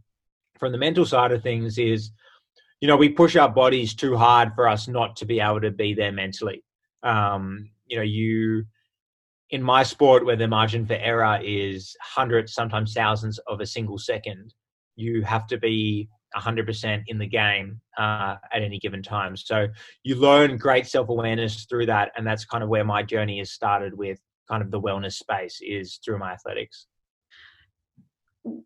from 0.58 0.72
the 0.72 0.78
mental 0.78 1.06
side 1.06 1.32
of 1.32 1.42
things 1.42 1.78
is 1.78 2.10
you 2.84 2.88
know, 2.88 2.98
we 2.98 3.08
push 3.08 3.34
our 3.34 3.48
bodies 3.48 3.94
too 3.94 4.14
hard 4.14 4.52
for 4.54 4.68
us 4.68 4.88
not 4.88 5.16
to 5.16 5.24
be 5.24 5.40
able 5.40 5.58
to 5.58 5.70
be 5.70 5.94
there 5.94 6.12
mentally. 6.12 6.62
Um, 7.02 7.70
you 7.86 7.96
know, 7.96 8.02
you 8.02 8.66
in 9.48 9.62
my 9.62 9.82
sport 9.82 10.26
where 10.26 10.36
the 10.36 10.46
margin 10.46 10.84
for 10.84 10.92
error 10.92 11.40
is 11.42 11.96
hundreds, 12.02 12.52
sometimes 12.52 12.92
thousands 12.92 13.38
of 13.46 13.62
a 13.62 13.66
single 13.66 13.96
second, 13.96 14.52
you 14.96 15.22
have 15.22 15.46
to 15.46 15.56
be 15.56 16.10
100% 16.36 17.04
in 17.06 17.16
the 17.16 17.26
game 17.26 17.80
uh, 17.96 18.36
at 18.52 18.60
any 18.60 18.78
given 18.78 19.02
time. 19.02 19.34
So 19.34 19.66
you 20.02 20.16
learn 20.16 20.58
great 20.58 20.86
self 20.86 21.08
awareness 21.08 21.64
through 21.64 21.86
that, 21.86 22.12
and 22.18 22.26
that's 22.26 22.44
kind 22.44 22.62
of 22.62 22.68
where 22.68 22.84
my 22.84 23.02
journey 23.02 23.38
has 23.38 23.50
started 23.50 23.96
with 23.96 24.18
kind 24.46 24.62
of 24.62 24.70
the 24.70 24.78
wellness 24.78 25.14
space 25.14 25.58
is 25.62 26.00
through 26.04 26.18
my 26.18 26.32
athletics 26.32 26.86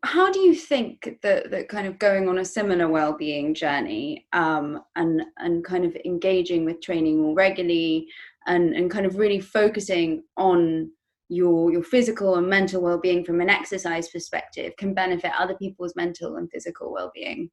how 0.02 0.30
do 0.30 0.40
you 0.40 0.54
think 0.54 1.18
that 1.22 1.50
that 1.50 1.68
kind 1.68 1.86
of 1.86 1.98
going 1.98 2.28
on 2.28 2.38
a 2.38 2.44
similar 2.44 2.88
well-being 2.88 3.54
journey 3.54 4.26
um, 4.32 4.82
and 4.96 5.22
and 5.38 5.64
kind 5.64 5.84
of 5.84 5.96
engaging 6.04 6.64
with 6.64 6.80
training 6.80 7.20
more 7.20 7.34
regularly 7.34 8.08
and 8.46 8.74
and 8.74 8.90
kind 8.90 9.06
of 9.06 9.16
really 9.16 9.40
focusing 9.40 10.24
on 10.36 10.90
your 11.28 11.70
your 11.70 11.82
physical 11.82 12.36
and 12.36 12.48
mental 12.48 12.82
well-being 12.82 13.24
from 13.24 13.40
an 13.40 13.50
exercise 13.50 14.08
perspective 14.08 14.72
can 14.78 14.94
benefit 14.94 15.30
other 15.38 15.54
people's 15.54 15.94
mental 15.94 16.36
and 16.36 16.50
physical 16.50 16.92
well-being 16.92 17.50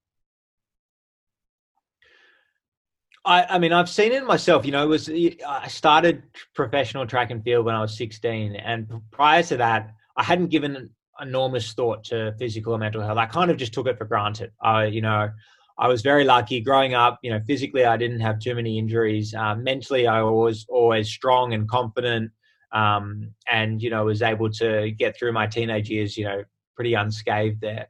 I, 3.27 3.55
I 3.55 3.57
mean, 3.57 3.73
I've 3.73 3.89
seen 3.89 4.11
it 4.11 4.23
myself. 4.23 4.67
You 4.67 4.71
know, 4.71 4.83
it 4.83 4.87
was 4.87 5.09
I 5.09 5.67
started 5.67 6.21
professional 6.53 7.07
track 7.07 7.31
and 7.31 7.43
field 7.43 7.65
when 7.65 7.73
I 7.73 7.81
was 7.81 7.97
16, 7.97 8.55
and 8.55 8.87
prior 9.09 9.41
to 9.41 9.57
that, 9.57 9.95
I 10.15 10.21
hadn't 10.21 10.49
given 10.49 10.91
enormous 11.21 11.73
thought 11.73 12.03
to 12.05 12.33
physical 12.37 12.73
and 12.73 12.81
mental 12.81 13.01
health. 13.01 13.17
I 13.17 13.25
kind 13.25 13.51
of 13.51 13.57
just 13.57 13.73
took 13.73 13.87
it 13.87 13.97
for 13.97 14.05
granted. 14.05 14.51
I, 14.61 14.85
you 14.85 15.01
know, 15.01 15.29
I 15.77 15.87
was 15.87 16.01
very 16.01 16.23
lucky 16.23 16.61
growing 16.61 16.93
up. 16.93 17.19
You 17.21 17.31
know, 17.31 17.41
physically, 17.45 17.85
I 17.85 17.97
didn't 17.97 18.21
have 18.21 18.39
too 18.39 18.55
many 18.55 18.77
injuries. 18.77 19.33
Uh, 19.33 19.55
mentally, 19.55 20.07
I 20.07 20.21
was 20.21 20.65
always 20.69 21.09
strong 21.09 21.53
and 21.53 21.67
confident. 21.69 22.31
um, 22.71 23.31
and 23.51 23.81
you 23.81 23.89
know 23.89 24.05
was 24.05 24.21
able 24.21 24.49
to 24.51 24.91
get 24.91 25.17
through 25.17 25.31
my 25.31 25.47
teenage 25.47 25.89
years, 25.89 26.17
you 26.17 26.25
know, 26.25 26.43
pretty 26.75 26.93
unscathed 26.93 27.61
there. 27.61 27.87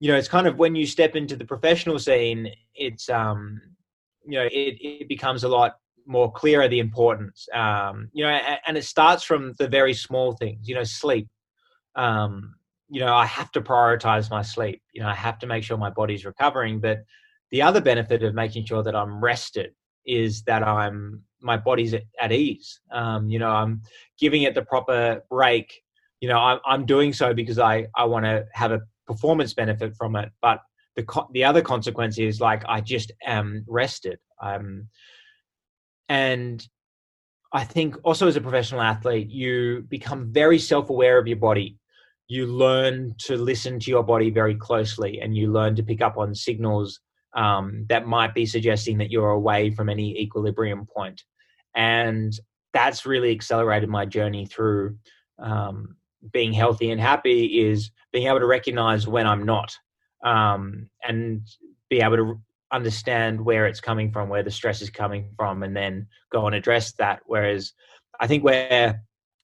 You 0.00 0.10
know, 0.10 0.18
it's 0.18 0.28
kind 0.28 0.46
of 0.46 0.58
when 0.58 0.74
you 0.74 0.86
step 0.86 1.14
into 1.16 1.36
the 1.36 1.44
professional 1.44 1.98
scene, 1.98 2.50
it's 2.74 3.08
um, 3.08 3.60
you 4.26 4.38
know, 4.38 4.44
it, 4.44 4.76
it 4.80 5.08
becomes 5.08 5.44
a 5.44 5.48
lot 5.48 5.76
more 6.06 6.32
clearer 6.32 6.68
the 6.68 6.80
importance. 6.80 7.48
Um, 7.54 8.10
you 8.12 8.24
know, 8.24 8.30
and, 8.30 8.58
and, 8.66 8.76
it 8.76 8.84
starts 8.84 9.22
from 9.22 9.54
the 9.58 9.68
very 9.68 9.94
small 9.94 10.32
things. 10.32 10.68
You 10.68 10.74
know, 10.74 10.84
sleep. 10.84 11.28
Um, 11.94 12.54
you 12.88 13.00
know, 13.00 13.14
I 13.14 13.26
have 13.26 13.50
to 13.52 13.60
prioritize 13.60 14.30
my 14.30 14.42
sleep. 14.42 14.82
You 14.92 15.02
know, 15.02 15.08
I 15.08 15.14
have 15.14 15.38
to 15.40 15.46
make 15.46 15.64
sure 15.64 15.76
my 15.78 15.90
body's 15.90 16.24
recovering. 16.24 16.80
But 16.80 17.04
the 17.50 17.62
other 17.62 17.80
benefit 17.80 18.22
of 18.22 18.34
making 18.34 18.66
sure 18.66 18.82
that 18.82 18.94
I'm 18.94 19.22
rested 19.22 19.72
is 20.04 20.42
that 20.44 20.62
I'm 20.62 21.22
my 21.40 21.56
body's 21.56 21.94
at, 21.94 22.04
at 22.20 22.32
ease. 22.32 22.80
Um, 22.92 23.28
you 23.28 23.38
know, 23.38 23.50
I'm 23.50 23.82
giving 24.18 24.42
it 24.42 24.54
the 24.54 24.62
proper 24.62 25.22
break. 25.30 25.72
You 26.20 26.28
know, 26.28 26.38
I'm, 26.38 26.58
I'm 26.64 26.86
doing 26.86 27.12
so 27.12 27.34
because 27.34 27.58
I, 27.58 27.86
I 27.96 28.04
want 28.04 28.24
to 28.24 28.44
have 28.52 28.72
a 28.72 28.80
performance 29.06 29.54
benefit 29.54 29.94
from 29.96 30.16
it. 30.16 30.30
But 30.40 30.60
the 30.96 31.04
the 31.32 31.44
other 31.44 31.62
consequence 31.62 32.18
is 32.18 32.40
like 32.40 32.62
I 32.68 32.80
just 32.80 33.12
am 33.24 33.64
rested. 33.66 34.18
Um, 34.40 34.88
and 36.08 36.66
I 37.52 37.64
think 37.64 37.96
also 38.02 38.28
as 38.28 38.36
a 38.36 38.40
professional 38.40 38.80
athlete, 38.80 39.28
you 39.28 39.84
become 39.88 40.32
very 40.32 40.58
self 40.58 40.90
aware 40.90 41.18
of 41.18 41.26
your 41.26 41.38
body. 41.38 41.78
You 42.28 42.46
learn 42.46 43.14
to 43.20 43.36
listen 43.36 43.78
to 43.80 43.90
your 43.90 44.02
body 44.02 44.30
very 44.30 44.54
closely, 44.54 45.20
and 45.20 45.36
you 45.36 45.52
learn 45.52 45.74
to 45.76 45.82
pick 45.82 46.00
up 46.00 46.16
on 46.16 46.34
signals 46.34 47.00
um, 47.34 47.86
that 47.88 48.06
might 48.06 48.34
be 48.34 48.46
suggesting 48.46 48.98
that 48.98 49.10
you're 49.10 49.30
away 49.30 49.70
from 49.70 49.88
any 49.88 50.18
equilibrium 50.18 50.86
point. 50.86 51.22
And 51.74 52.32
that's 52.72 53.06
really 53.06 53.32
accelerated 53.32 53.88
my 53.88 54.04
journey 54.04 54.46
through 54.46 54.96
um, 55.38 55.96
being 56.32 56.52
healthy 56.52 56.90
and 56.90 57.00
happy 57.00 57.60
is 57.60 57.90
being 58.12 58.26
able 58.26 58.40
to 58.40 58.46
recognize 58.46 59.06
when 59.06 59.26
I'm 59.26 59.44
not 59.44 59.74
um, 60.24 60.88
and 61.02 61.42
be 61.90 62.00
able 62.00 62.16
to 62.16 62.40
understand 62.70 63.40
where 63.40 63.66
it's 63.66 63.80
coming 63.80 64.10
from, 64.10 64.28
where 64.28 64.42
the 64.42 64.50
stress 64.50 64.80
is 64.80 64.90
coming 64.90 65.30
from, 65.36 65.62
and 65.62 65.76
then 65.76 66.06
go 66.30 66.46
and 66.46 66.54
address 66.54 66.92
that. 66.92 67.20
Whereas 67.26 67.72
I 68.20 68.26
think 68.26 68.44
where 68.44 69.02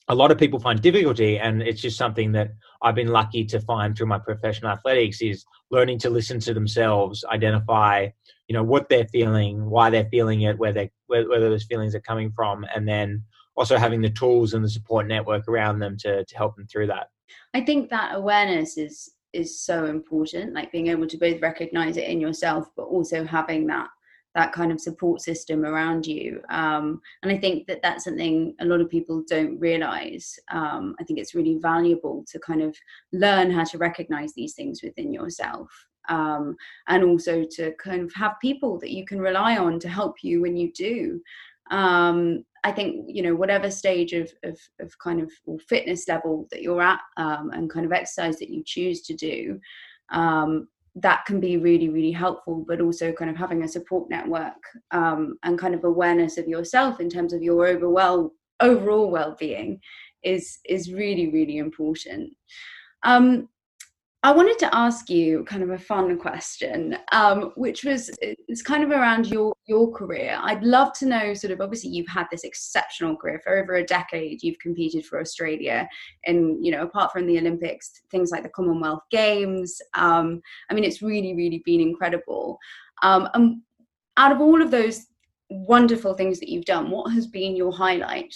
a 0.08 0.14
lot 0.14 0.30
of 0.30 0.38
people 0.38 0.58
find 0.58 0.80
difficulty, 0.80 1.38
and 1.38 1.62
it's 1.62 1.80
just 1.80 1.98
something 1.98 2.32
that 2.32 2.52
I've 2.82 2.94
been 2.94 3.08
lucky 3.08 3.44
to 3.46 3.60
find 3.60 3.96
through 3.96 4.06
my 4.06 4.18
professional 4.18 4.70
athletics, 4.70 5.20
is 5.20 5.44
learning 5.70 5.98
to 6.00 6.10
listen 6.10 6.40
to 6.40 6.54
themselves, 6.54 7.24
identify, 7.24 8.08
you 8.48 8.54
know, 8.54 8.62
what 8.62 8.88
they're 8.88 9.08
feeling, 9.08 9.68
why 9.68 9.90
they're 9.90 10.08
feeling 10.10 10.42
it, 10.42 10.58
where 10.58 10.72
they 10.72 10.90
where 11.06 11.40
those 11.40 11.64
feelings 11.64 11.94
are 11.94 12.00
coming 12.00 12.32
from, 12.34 12.64
and 12.74 12.88
then 12.88 13.22
also 13.56 13.76
having 13.76 14.00
the 14.00 14.10
tools 14.10 14.54
and 14.54 14.64
the 14.64 14.70
support 14.70 15.06
network 15.06 15.46
around 15.48 15.78
them 15.78 15.96
to 15.98 16.24
to 16.24 16.36
help 16.36 16.56
them 16.56 16.66
through 16.66 16.86
that. 16.86 17.08
I 17.52 17.60
think 17.60 17.90
that 17.90 18.14
awareness 18.14 18.78
is 18.78 19.10
is 19.34 19.60
so 19.60 19.84
important 19.84 20.54
like 20.54 20.72
being 20.72 20.86
able 20.86 21.06
to 21.06 21.18
both 21.18 21.40
recognize 21.42 21.98
it 21.98 22.08
in 22.08 22.18
yourself 22.18 22.66
but 22.76 22.84
also 22.84 23.24
having 23.24 23.66
that 23.66 23.88
that 24.38 24.52
kind 24.52 24.70
of 24.70 24.80
support 24.80 25.20
system 25.20 25.64
around 25.64 26.06
you. 26.06 26.40
Um, 26.48 27.00
and 27.22 27.32
i 27.32 27.36
think 27.36 27.66
that 27.66 27.82
that's 27.82 28.04
something 28.04 28.54
a 28.60 28.64
lot 28.64 28.80
of 28.80 28.88
people 28.88 29.24
don't 29.28 29.58
realize. 29.58 30.38
Um, 30.58 30.94
i 31.00 31.04
think 31.04 31.18
it's 31.18 31.34
really 31.34 31.56
valuable 31.70 32.24
to 32.30 32.38
kind 32.38 32.62
of 32.62 32.72
learn 33.12 33.50
how 33.50 33.64
to 33.64 33.78
recognize 33.78 34.32
these 34.32 34.54
things 34.54 34.82
within 34.82 35.12
yourself. 35.12 35.68
Um, 36.08 36.56
and 36.86 37.04
also 37.04 37.44
to 37.56 37.72
kind 37.86 38.02
of 38.02 38.10
have 38.14 38.40
people 38.40 38.78
that 38.78 38.92
you 38.96 39.04
can 39.04 39.20
rely 39.20 39.58
on 39.58 39.78
to 39.80 39.88
help 39.88 40.14
you 40.22 40.40
when 40.40 40.56
you 40.56 40.72
do. 40.72 41.20
Um, 41.70 42.44
I 42.64 42.72
think 42.72 42.88
you 43.16 43.22
know 43.22 43.34
whatever 43.34 43.70
stage 43.70 44.12
of 44.20 44.26
of, 44.42 44.56
of 44.80 44.98
kind 45.06 45.20
of 45.20 45.30
fitness 45.72 46.08
level 46.08 46.48
that 46.50 46.62
you're 46.62 46.86
at 46.94 47.00
um, 47.24 47.50
and 47.54 47.68
kind 47.74 47.86
of 47.86 47.92
exercise 47.92 48.38
that 48.38 48.54
you 48.54 48.62
choose 48.64 49.02
to 49.02 49.14
do, 49.14 49.60
um, 50.20 50.68
that 51.02 51.24
can 51.26 51.40
be 51.40 51.56
really 51.56 51.88
really 51.88 52.12
helpful. 52.12 52.64
But 52.66 52.80
also 52.80 53.12
kind 53.12 53.30
of 53.30 53.36
having 53.36 53.62
a 53.62 53.68
support 53.68 54.08
network 54.10 54.62
um, 54.90 55.38
and 55.42 55.58
kind 55.58 55.74
of 55.74 55.84
awareness 55.84 56.38
of 56.38 56.48
yourself 56.48 57.00
in 57.00 57.08
terms 57.08 57.32
of 57.32 57.42
your 57.42 57.66
overall 57.66 58.32
overall 58.60 59.10
well 59.10 59.36
being 59.38 59.80
is 60.22 60.58
is 60.68 60.92
really 60.92 61.30
really 61.30 61.58
important. 61.58 62.30
Um, 63.04 63.48
I 64.24 64.32
wanted 64.32 64.58
to 64.58 64.74
ask 64.74 65.08
you 65.08 65.44
kind 65.44 65.62
of 65.62 65.70
a 65.70 65.78
fun 65.78 66.18
question, 66.18 66.98
um, 67.12 67.52
which 67.54 67.84
was 67.84 68.10
it's 68.20 68.62
kind 68.62 68.82
of 68.82 68.90
around 68.90 69.28
your 69.28 69.54
your 69.66 69.92
career. 69.92 70.36
I'd 70.42 70.64
love 70.64 70.92
to 70.94 71.06
know, 71.06 71.34
sort 71.34 71.52
of, 71.52 71.60
obviously 71.60 71.90
you've 71.90 72.08
had 72.08 72.26
this 72.32 72.42
exceptional 72.42 73.16
career 73.16 73.40
for 73.44 73.56
over 73.56 73.76
a 73.76 73.84
decade. 73.84 74.42
You've 74.42 74.58
competed 74.58 75.06
for 75.06 75.20
Australia, 75.20 75.88
and 76.26 76.64
you 76.64 76.72
know, 76.72 76.82
apart 76.82 77.12
from 77.12 77.26
the 77.28 77.38
Olympics, 77.38 77.92
things 78.10 78.32
like 78.32 78.42
the 78.42 78.48
Commonwealth 78.48 79.02
Games. 79.12 79.80
Um, 79.94 80.40
I 80.68 80.74
mean, 80.74 80.84
it's 80.84 81.00
really, 81.00 81.34
really 81.34 81.62
been 81.64 81.80
incredible. 81.80 82.58
Um, 83.04 83.28
and 83.34 83.62
out 84.16 84.32
of 84.32 84.40
all 84.40 84.60
of 84.60 84.72
those 84.72 85.06
wonderful 85.48 86.14
things 86.14 86.40
that 86.40 86.50
you've 86.50 86.64
done, 86.64 86.90
what 86.90 87.12
has 87.12 87.28
been 87.28 87.54
your 87.54 87.72
highlight? 87.72 88.34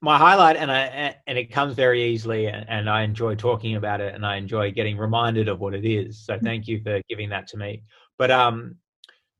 My 0.00 0.18
highlight 0.18 0.56
and 0.56 0.70
I 0.70 1.16
and 1.26 1.38
it 1.38 1.50
comes 1.50 1.74
very 1.74 2.04
easily 2.04 2.48
and 2.48 2.88
I 2.88 3.02
enjoy 3.02 3.34
talking 3.34 3.76
about 3.76 4.00
it 4.00 4.14
and 4.14 4.26
I 4.26 4.36
enjoy 4.36 4.70
getting 4.70 4.98
reminded 4.98 5.48
of 5.48 5.60
what 5.60 5.74
it 5.74 5.86
is. 5.86 6.24
So 6.24 6.34
mm. 6.34 6.42
thank 6.42 6.68
you 6.68 6.80
for 6.82 7.00
giving 7.08 7.30
that 7.30 7.46
to 7.48 7.56
me. 7.56 7.82
But 8.18 8.30
um 8.30 8.76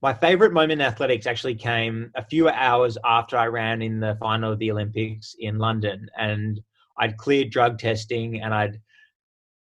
my 0.02 0.14
favorite 0.14 0.52
moment 0.52 0.80
in 0.80 0.86
athletics 0.86 1.26
actually 1.26 1.54
came 1.54 2.10
a 2.14 2.24
few 2.24 2.48
hours 2.48 2.96
after 3.04 3.36
I 3.36 3.46
ran 3.46 3.82
in 3.82 4.00
the 4.00 4.16
final 4.20 4.52
of 4.52 4.58
the 4.58 4.70
Olympics 4.70 5.34
in 5.38 5.58
London 5.58 6.08
and 6.16 6.60
I'd 6.98 7.18
cleared 7.18 7.50
drug 7.50 7.78
testing 7.78 8.40
and 8.40 8.54
I'd 8.54 8.80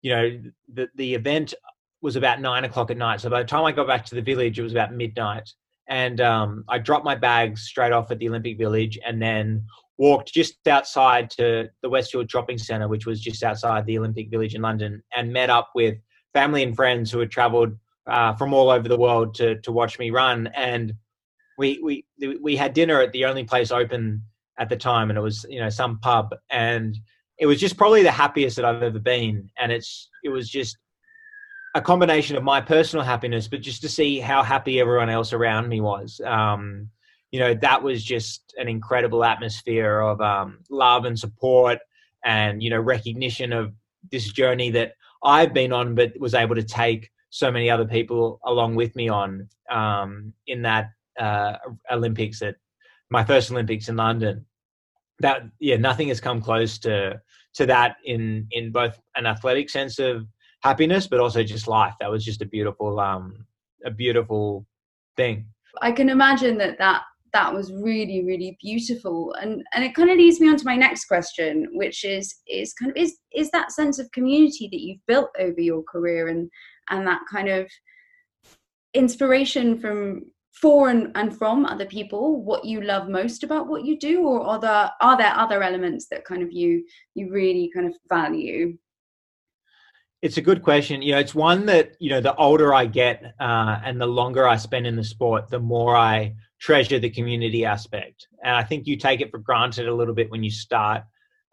you 0.01 0.15
know 0.15 0.41
the 0.74 0.89
the 0.95 1.15
event 1.15 1.53
was 2.01 2.15
about 2.15 2.41
nine 2.41 2.65
o'clock 2.65 2.91
at 2.91 2.98
night. 2.98 3.21
So 3.21 3.29
by 3.29 3.41
the 3.41 3.48
time 3.48 3.63
I 3.63 3.71
got 3.71 3.88
back 3.88 4.05
to 4.05 4.15
the 4.15 4.21
village 4.21 4.60
it 4.60 4.63
was 4.63 4.74
about 4.74 4.93
midnight. 4.93 5.50
And 5.88 6.21
um, 6.21 6.63
I 6.69 6.77
dropped 6.79 7.03
my 7.03 7.15
bags 7.15 7.63
straight 7.63 7.91
off 7.91 8.12
at 8.12 8.19
the 8.19 8.29
Olympic 8.29 8.57
Village 8.57 8.98
and 9.05 9.21
then 9.21 9.65
walked 10.01 10.34
just 10.34 10.67
outside 10.67 11.29
to 11.29 11.70
the 11.84 11.89
Westfield 11.89 12.29
Shopping 12.29 12.58
Centre, 12.58 12.88
which 12.88 13.05
was 13.05 13.22
just 13.22 13.43
outside 13.43 13.86
the 13.86 14.00
Olympic 14.00 14.31
Village 14.31 14.55
in 14.55 14.62
London, 14.63 15.03
and 15.15 15.31
met 15.31 15.51
up 15.51 15.70
with 15.75 15.96
family 16.34 16.63
and 16.63 16.75
friends 16.75 17.12
who 17.12 17.20
had 17.20 17.29
travelled 17.29 17.77
uh, 18.08 18.34
from 18.34 18.51
all 18.51 18.72
over 18.72 18.89
the 18.89 18.98
world 18.98 19.36
to 19.36 19.62
to 19.62 19.72
watch 19.72 20.00
me 20.00 20.10
run. 20.10 20.48
And 20.55 20.93
we 21.60 21.79
we 21.84 22.03
we 22.41 22.55
had 22.55 22.74
dinner 22.74 23.00
at 23.00 23.12
the 23.12 23.25
only 23.25 23.43
place 23.43 23.72
open 23.72 24.24
at 24.58 24.70
the 24.70 24.75
time, 24.75 25.12
and 25.12 25.20
it 25.20 25.22
was 25.22 25.46
you 25.48 25.60
know 25.60 25.70
some 25.70 26.00
pub, 26.00 26.34
and 26.50 26.98
it 27.38 27.46
was 27.46 27.60
just 27.60 27.77
probably 27.77 28.01
the 28.01 28.12
happiest 28.12 28.55
that 28.55 28.65
I've 28.65 28.81
ever 28.81 29.00
been. 29.00 29.51
And 29.60 29.72
it's 29.72 30.10
it 30.24 30.29
was 30.29 30.50
just 30.50 30.77
a 31.75 31.81
combination 31.81 32.36
of 32.36 32.43
my 32.43 32.60
personal 32.60 33.05
happiness, 33.05 33.48
but 33.48 33.62
just 33.62 33.84
to 33.84 33.89
see 33.89 34.20
how 34.20 34.41
happy 34.41 34.79
everyone 34.79 35.12
else 35.12 35.31
around 35.31 35.70
me 35.70 35.79
was. 35.79 36.20
Um, 36.25 36.89
you 37.31 37.39
know 37.39 37.53
that 37.53 37.81
was 37.81 38.03
just 38.03 38.53
an 38.57 38.67
incredible 38.67 39.23
atmosphere 39.23 40.00
of 40.01 40.21
um, 40.21 40.59
love 40.69 41.05
and 41.05 41.17
support 41.17 41.79
and 42.23 42.61
you 42.61 42.69
know 42.69 42.79
recognition 42.79 43.53
of 43.53 43.73
this 44.11 44.31
journey 44.31 44.71
that 44.71 44.93
I've 45.23 45.53
been 45.53 45.71
on, 45.71 45.95
but 45.95 46.19
was 46.19 46.33
able 46.33 46.55
to 46.55 46.63
take 46.63 47.09
so 47.29 47.51
many 47.51 47.69
other 47.69 47.85
people 47.85 48.39
along 48.45 48.75
with 48.75 48.95
me 48.95 49.07
on 49.07 49.47
um, 49.69 50.33
in 50.47 50.63
that 50.63 50.89
uh, 51.19 51.53
Olympics 51.91 52.41
at 52.41 52.55
my 53.09 53.23
first 53.23 53.51
Olympics 53.51 53.89
in 53.89 53.95
London. 53.95 54.45
That 55.19 55.43
yeah, 55.59 55.77
nothing 55.77 56.07
has 56.07 56.19
come 56.19 56.41
close 56.41 56.79
to 56.79 57.21
to 57.53 57.65
that 57.67 57.97
in 58.05 58.47
in 58.51 58.71
both 58.71 59.00
an 59.15 59.25
athletic 59.25 59.69
sense 59.69 60.00
of 60.00 60.27
happiness, 60.63 61.07
but 61.07 61.19
also 61.19 61.43
just 61.43 61.67
life. 61.67 61.93
That 62.00 62.09
was 62.09 62.25
just 62.25 62.41
a 62.41 62.45
beautiful 62.45 63.00
um, 63.00 63.45
a 63.85 63.91
beautiful 63.91 64.65
thing. 65.15 65.45
I 65.81 65.91
can 65.91 66.09
imagine 66.09 66.57
that 66.57 66.77
that 66.79 67.03
that 67.33 67.53
was 67.53 67.71
really 67.71 68.23
really 68.25 68.57
beautiful 68.61 69.33
and 69.41 69.63
and 69.73 69.83
it 69.83 69.95
kind 69.95 70.09
of 70.09 70.17
leads 70.17 70.39
me 70.39 70.50
on 70.50 70.57
to 70.57 70.65
my 70.65 70.75
next 70.75 71.05
question 71.05 71.67
which 71.73 72.03
is 72.03 72.35
is 72.47 72.73
kind 72.73 72.91
of 72.91 72.97
is 72.97 73.17
is 73.33 73.50
that 73.51 73.71
sense 73.71 74.00
of 74.00 74.11
community 74.11 74.67
that 74.71 74.81
you've 74.81 75.05
built 75.07 75.29
over 75.39 75.59
your 75.59 75.83
career 75.83 76.27
and 76.27 76.50
and 76.89 77.07
that 77.07 77.21
kind 77.31 77.47
of 77.47 77.67
inspiration 78.93 79.79
from 79.79 80.21
for 80.61 80.89
and, 80.89 81.11
and 81.15 81.38
from 81.38 81.65
other 81.65 81.85
people 81.85 82.43
what 82.43 82.65
you 82.65 82.81
love 82.81 83.07
most 83.07 83.43
about 83.43 83.67
what 83.67 83.85
you 83.85 83.97
do 83.97 84.21
or 84.23 84.41
are 84.41 84.59
there 84.59 84.91
are 85.01 85.17
there 85.17 85.33
other 85.35 85.63
elements 85.63 86.07
that 86.11 86.25
kind 86.25 86.43
of 86.43 86.51
you 86.51 86.83
you 87.15 87.31
really 87.31 87.71
kind 87.73 87.88
of 87.88 87.95
value 88.09 88.77
it's 90.21 90.38
a 90.38 90.41
good 90.41 90.61
question. 90.61 91.01
You 91.01 91.13
know, 91.13 91.19
it's 91.19 91.33
one 91.33 91.65
that 91.65 91.95
you 92.00 92.11
know. 92.11 92.21
The 92.21 92.35
older 92.35 92.75
I 92.75 92.85
get, 92.85 93.33
uh, 93.39 93.79
and 93.83 94.00
the 94.00 94.05
longer 94.05 94.47
I 94.47 94.55
spend 94.55 94.85
in 94.85 94.95
the 94.95 95.03
sport, 95.03 95.50
the 95.50 95.59
more 95.59 95.95
I 95.97 96.35
treasure 96.62 97.00
the 97.00 97.10
community 97.10 97.65
aspect. 97.65 98.27
And 98.44 98.56
I 98.56 98.63
think 98.63 98.86
you 98.86 98.96
take 98.96 99.20
it 99.20 99.32
for 99.32 99.39
granted 99.39 99.88
a 99.88 99.94
little 99.94 100.13
bit 100.13 100.30
when 100.30 100.44
you 100.44 100.51
start. 100.51 101.03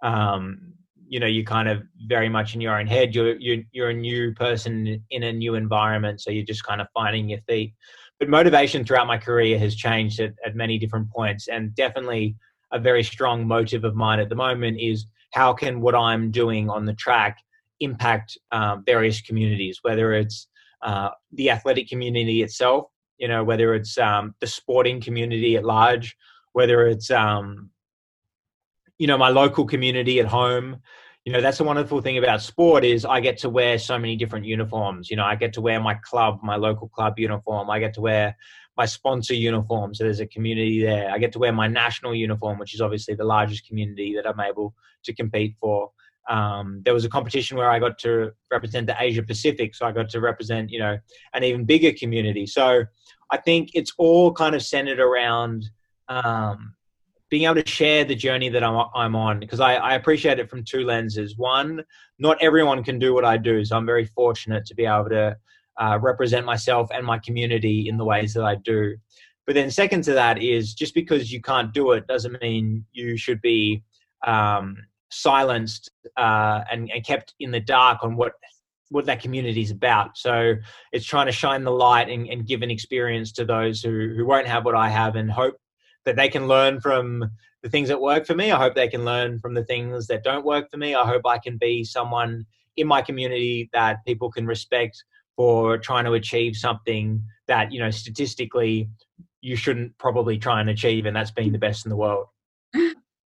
Um, 0.03 0.75
you 1.09 1.19
know, 1.19 1.27
you're 1.27 1.45
kind 1.45 1.69
of 1.69 1.83
very 2.07 2.29
much 2.29 2.55
in 2.55 2.61
your 2.61 2.79
own 2.79 2.87
head. 2.87 3.15
You're 3.15 3.37
you're 3.37 3.65
you're 3.73 3.88
a 3.88 3.95
new 3.95 4.35
person 4.35 5.03
in 5.11 5.23
a 5.23 5.33
new 5.33 5.55
environment, 5.55 6.21
so 6.21 6.31
you're 6.31 6.45
just 6.45 6.65
kind 6.65 6.83
of 6.83 6.87
finding 6.93 7.31
your 7.31 7.41
feet. 7.49 7.75
But 8.21 8.29
motivation 8.29 8.85
throughout 8.85 9.07
my 9.07 9.17
career 9.17 9.59
has 9.59 9.75
changed 9.75 10.21
at, 10.21 10.35
at 10.45 10.55
many 10.55 10.79
different 10.79 11.11
points, 11.11 11.49
and 11.49 11.75
definitely 11.75 12.37
a 12.73 12.79
very 12.79 13.03
strong 13.03 13.47
motive 13.47 13.85
of 13.85 13.95
mine 13.95 14.21
at 14.21 14.29
the 14.29 14.35
moment 14.35 14.79
is 14.79 15.07
how 15.33 15.55
can 15.55 15.81
what 15.81 15.95
I'm 15.95 16.31
doing 16.31 16.69
on 16.69 16.85
the 16.85 16.93
track 16.95 17.38
impact 17.81 18.37
um, 18.53 18.83
various 18.85 19.23
communities, 19.23 19.79
whether 19.81 20.12
it's 20.12 20.49
uh, 20.83 21.11
the 21.33 21.49
athletic 21.50 21.88
community 21.88 22.43
itself, 22.43 22.87
you 23.18 23.28
know, 23.28 23.44
whether 23.44 23.75
it's 23.75 23.98
um, 23.98 24.34
the 24.40 24.46
sporting 24.46 25.00
community 25.00 25.56
at 25.56 25.64
large, 25.64 26.16
whether 26.52 26.87
it's 26.87 27.10
um, 27.10 27.70
you 28.98 29.06
know 29.06 29.18
my 29.18 29.28
local 29.28 29.66
community 29.66 30.20
at 30.20 30.26
home. 30.26 30.80
You 31.25 31.32
know, 31.34 31.40
that's 31.42 31.58
the 31.58 31.64
wonderful 31.64 32.00
thing 32.00 32.16
about 32.16 32.40
sport 32.40 32.84
is 32.84 33.04
I 33.04 33.20
get 33.20 33.37
to 33.38 33.50
wear 33.50 33.78
so 33.78 33.98
many 33.98 34.16
different 34.16 34.46
uniforms. 34.46 35.10
You 35.10 35.16
know, 35.16 35.25
I 35.25 35.34
get 35.34 35.52
to 35.54 35.60
wear 35.60 35.78
my 35.78 35.94
club, 35.94 36.38
my 36.42 36.56
local 36.56 36.88
club 36.88 37.18
uniform. 37.18 37.68
I 37.68 37.80
get 37.80 37.92
to 37.94 38.00
wear 38.00 38.34
my 38.78 38.87
sponsor 38.87 39.34
uniform, 39.34 39.94
so 39.94 40.04
there's 40.04 40.20
a 40.20 40.26
community 40.26 40.80
there. 40.80 41.10
I 41.10 41.18
get 41.18 41.32
to 41.32 41.38
wear 41.38 41.52
my 41.52 41.66
national 41.66 42.14
uniform, 42.14 42.58
which 42.58 42.72
is 42.72 42.80
obviously 42.80 43.14
the 43.14 43.25
largest 43.25 43.66
community 43.66 44.14
that 44.14 44.26
I'm 44.26 44.40
able 44.40 44.75
to 45.04 45.12
compete 45.12 45.56
for. 45.60 45.90
Um, 46.28 46.82
there 46.85 46.94
was 46.94 47.04
a 47.04 47.08
competition 47.08 47.56
where 47.56 47.70
I 47.70 47.78
got 47.78 47.99
to 48.00 48.32
represent 48.50 48.87
the 48.87 48.97
Asia 48.99 49.23
Pacific, 49.23 49.75
so 49.75 49.87
I 49.87 49.92
got 49.92 50.11
to 50.11 50.20
represent, 50.20 50.70
you 50.70 50.78
know, 50.78 50.99
an 51.35 51.44
even 51.44 51.64
bigger 51.64 51.92
community. 51.92 52.47
So 52.47 52.85
I 53.30 53.37
think 53.38 53.70
it's 53.75 53.92
all 53.99 54.32
kind 54.32 54.54
of 54.54 54.62
centered 54.62 55.00
around 55.00 55.70
um, 56.08 56.75
being 57.30 57.44
able 57.44 57.62
to 57.62 57.68
share 57.68 58.04
the 58.04 58.14
journey 58.14 58.49
that 58.49 58.64
I'm, 58.64 58.87
I'm 58.94 59.14
on 59.14 59.40
because 59.40 59.61
I, 59.61 59.75
I, 59.75 59.94
appreciate 59.94 60.38
it 60.38 60.49
from 60.49 60.64
two 60.64 60.85
lenses. 60.85 61.37
One, 61.37 61.85
not 62.18 62.38
everyone 62.40 62.82
can 62.82 62.99
do 62.99 63.12
what 63.12 63.25
I 63.25 63.37
do, 63.37 63.62
so 63.64 63.76
I'm 63.76 63.85
very 63.85 64.06
fortunate 64.06 64.64
to 64.66 64.75
be 64.75 64.87
able 64.87 65.11
to 65.11 65.37
uh, 65.78 65.99
represent 66.00 66.47
myself 66.47 66.88
and 66.92 67.04
my 67.04 67.18
community 67.18 67.88
in 67.88 67.99
the 67.99 68.04
ways 68.04 68.32
that 68.35 68.44
I 68.44 68.56
do. 68.56 68.97
But 69.47 69.54
then, 69.54 69.70
second 69.70 70.04
to 70.04 70.12
that 70.14 70.42
is 70.42 70.75
just 70.75 70.94
because 70.94 71.32
you 71.32 71.40
can't 71.40 71.73
do 71.73 71.92
it 71.92 72.06
doesn't 72.06 72.40
mean 72.42 72.85
you 72.92 73.16
should 73.16 73.40
be 73.40 73.82
um, 74.26 74.76
silenced 75.11 75.91
uh, 76.17 76.62
and, 76.71 76.91
and 76.93 77.05
kept 77.05 77.35
in 77.41 77.50
the 77.50 77.61
dark 77.61 78.03
on 78.03 78.17
what 78.17 78.33
what 78.91 79.05
that 79.05 79.21
community 79.21 79.61
is 79.61 79.71
about. 79.71 80.17
So 80.17 80.55
it's 80.93 81.05
trying 81.05 81.27
to 81.27 81.33
shine 81.33 81.62
the 81.62 81.71
light 81.71 82.09
and, 82.09 82.27
and 82.27 82.47
give 82.47 82.62
an 82.62 82.71
experience 82.71 83.33
to 83.33 83.45
those 83.45 83.83
who, 83.83 84.15
who 84.17 84.25
won't 84.25 84.47
have 84.47 84.65
what 84.65 84.75
I 84.75 84.88
have 84.88 85.15
and 85.15 85.31
hope 85.31 85.57
that 86.07 86.17
they 86.17 86.31
can 86.31 86.49
learn 86.49 86.81
from 86.81 87.31
the 87.62 87.69
things 87.69 87.88
that 87.88 88.00
work 88.00 88.27
for 88.27 88.35
me. 88.35 88.50
I 88.50 88.57
hope 88.57 88.75
they 88.75 88.88
can 88.88 89.05
learn 89.05 89.41
from 89.41 89.53
the 89.53 89.65
things 89.65 90.07
that 90.07 90.25
don't 90.25 90.45
work 90.45 90.71
for 90.71 90.79
me. 90.79 90.95
I 90.95 91.05
hope 91.05 91.23
I 91.27 91.37
can 91.37 91.59
be 91.59 91.85
someone 91.85 92.47
in 92.79 92.87
my 92.87 93.03
community 93.03 93.69
that 93.73 94.05
people 94.07 94.31
can 94.31 94.47
respect 94.47 95.05
for 95.37 95.79
trying 95.79 96.05
to 96.05 96.15
achieve 96.15 96.57
something 96.57 97.23
that 97.47 97.73
you 97.73 97.79
know 97.79 97.91
statistically 97.91 98.88
you 99.41 99.55
shouldn't 99.55 99.97
probably 99.99 100.38
try 100.38 100.61
and 100.61 100.71
achieve 100.71 101.07
and 101.07 101.15
that's 101.15 101.31
being 101.31 101.53
the 101.53 101.59
best 101.59 101.87
in 101.87 101.91
the 101.91 101.97
world 101.97 102.27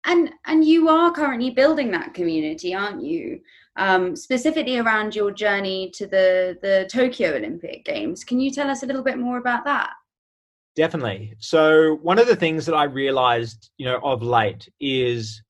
and 0.05 0.31
and 0.46 0.65
you 0.65 0.89
are 0.89 1.12
currently 1.12 1.51
building 1.51 1.91
that 1.91 2.13
community 2.13 2.74
aren't 2.74 3.03
you? 3.03 3.41
Um, 3.77 4.17
specifically 4.17 4.79
around 4.79 5.15
your 5.15 5.31
journey 5.31 5.91
to 5.96 6.05
the 6.05 6.58
the 6.62 6.88
tokyo 6.91 7.36
olympic 7.36 7.86
games. 7.86 8.24
Can 8.24 8.39
you 8.39 8.51
tell 8.51 8.70
us 8.70 8.84
a 8.84 8.86
little 8.86 9.03
bit 9.03 9.17
more 9.17 9.38
about 9.38 9.63
that? 9.65 9.91
Definitely. 10.75 11.36
So 11.39 11.98
one 12.01 12.20
of 12.20 12.27
the 12.27 12.36
things 12.36 12.65
that 12.65 12.75
i 12.75 12.84
realized 12.84 13.72
you 13.77 13.86
know 13.86 14.00
of 14.03 14.22
late 14.22 14.67
is 14.79 15.41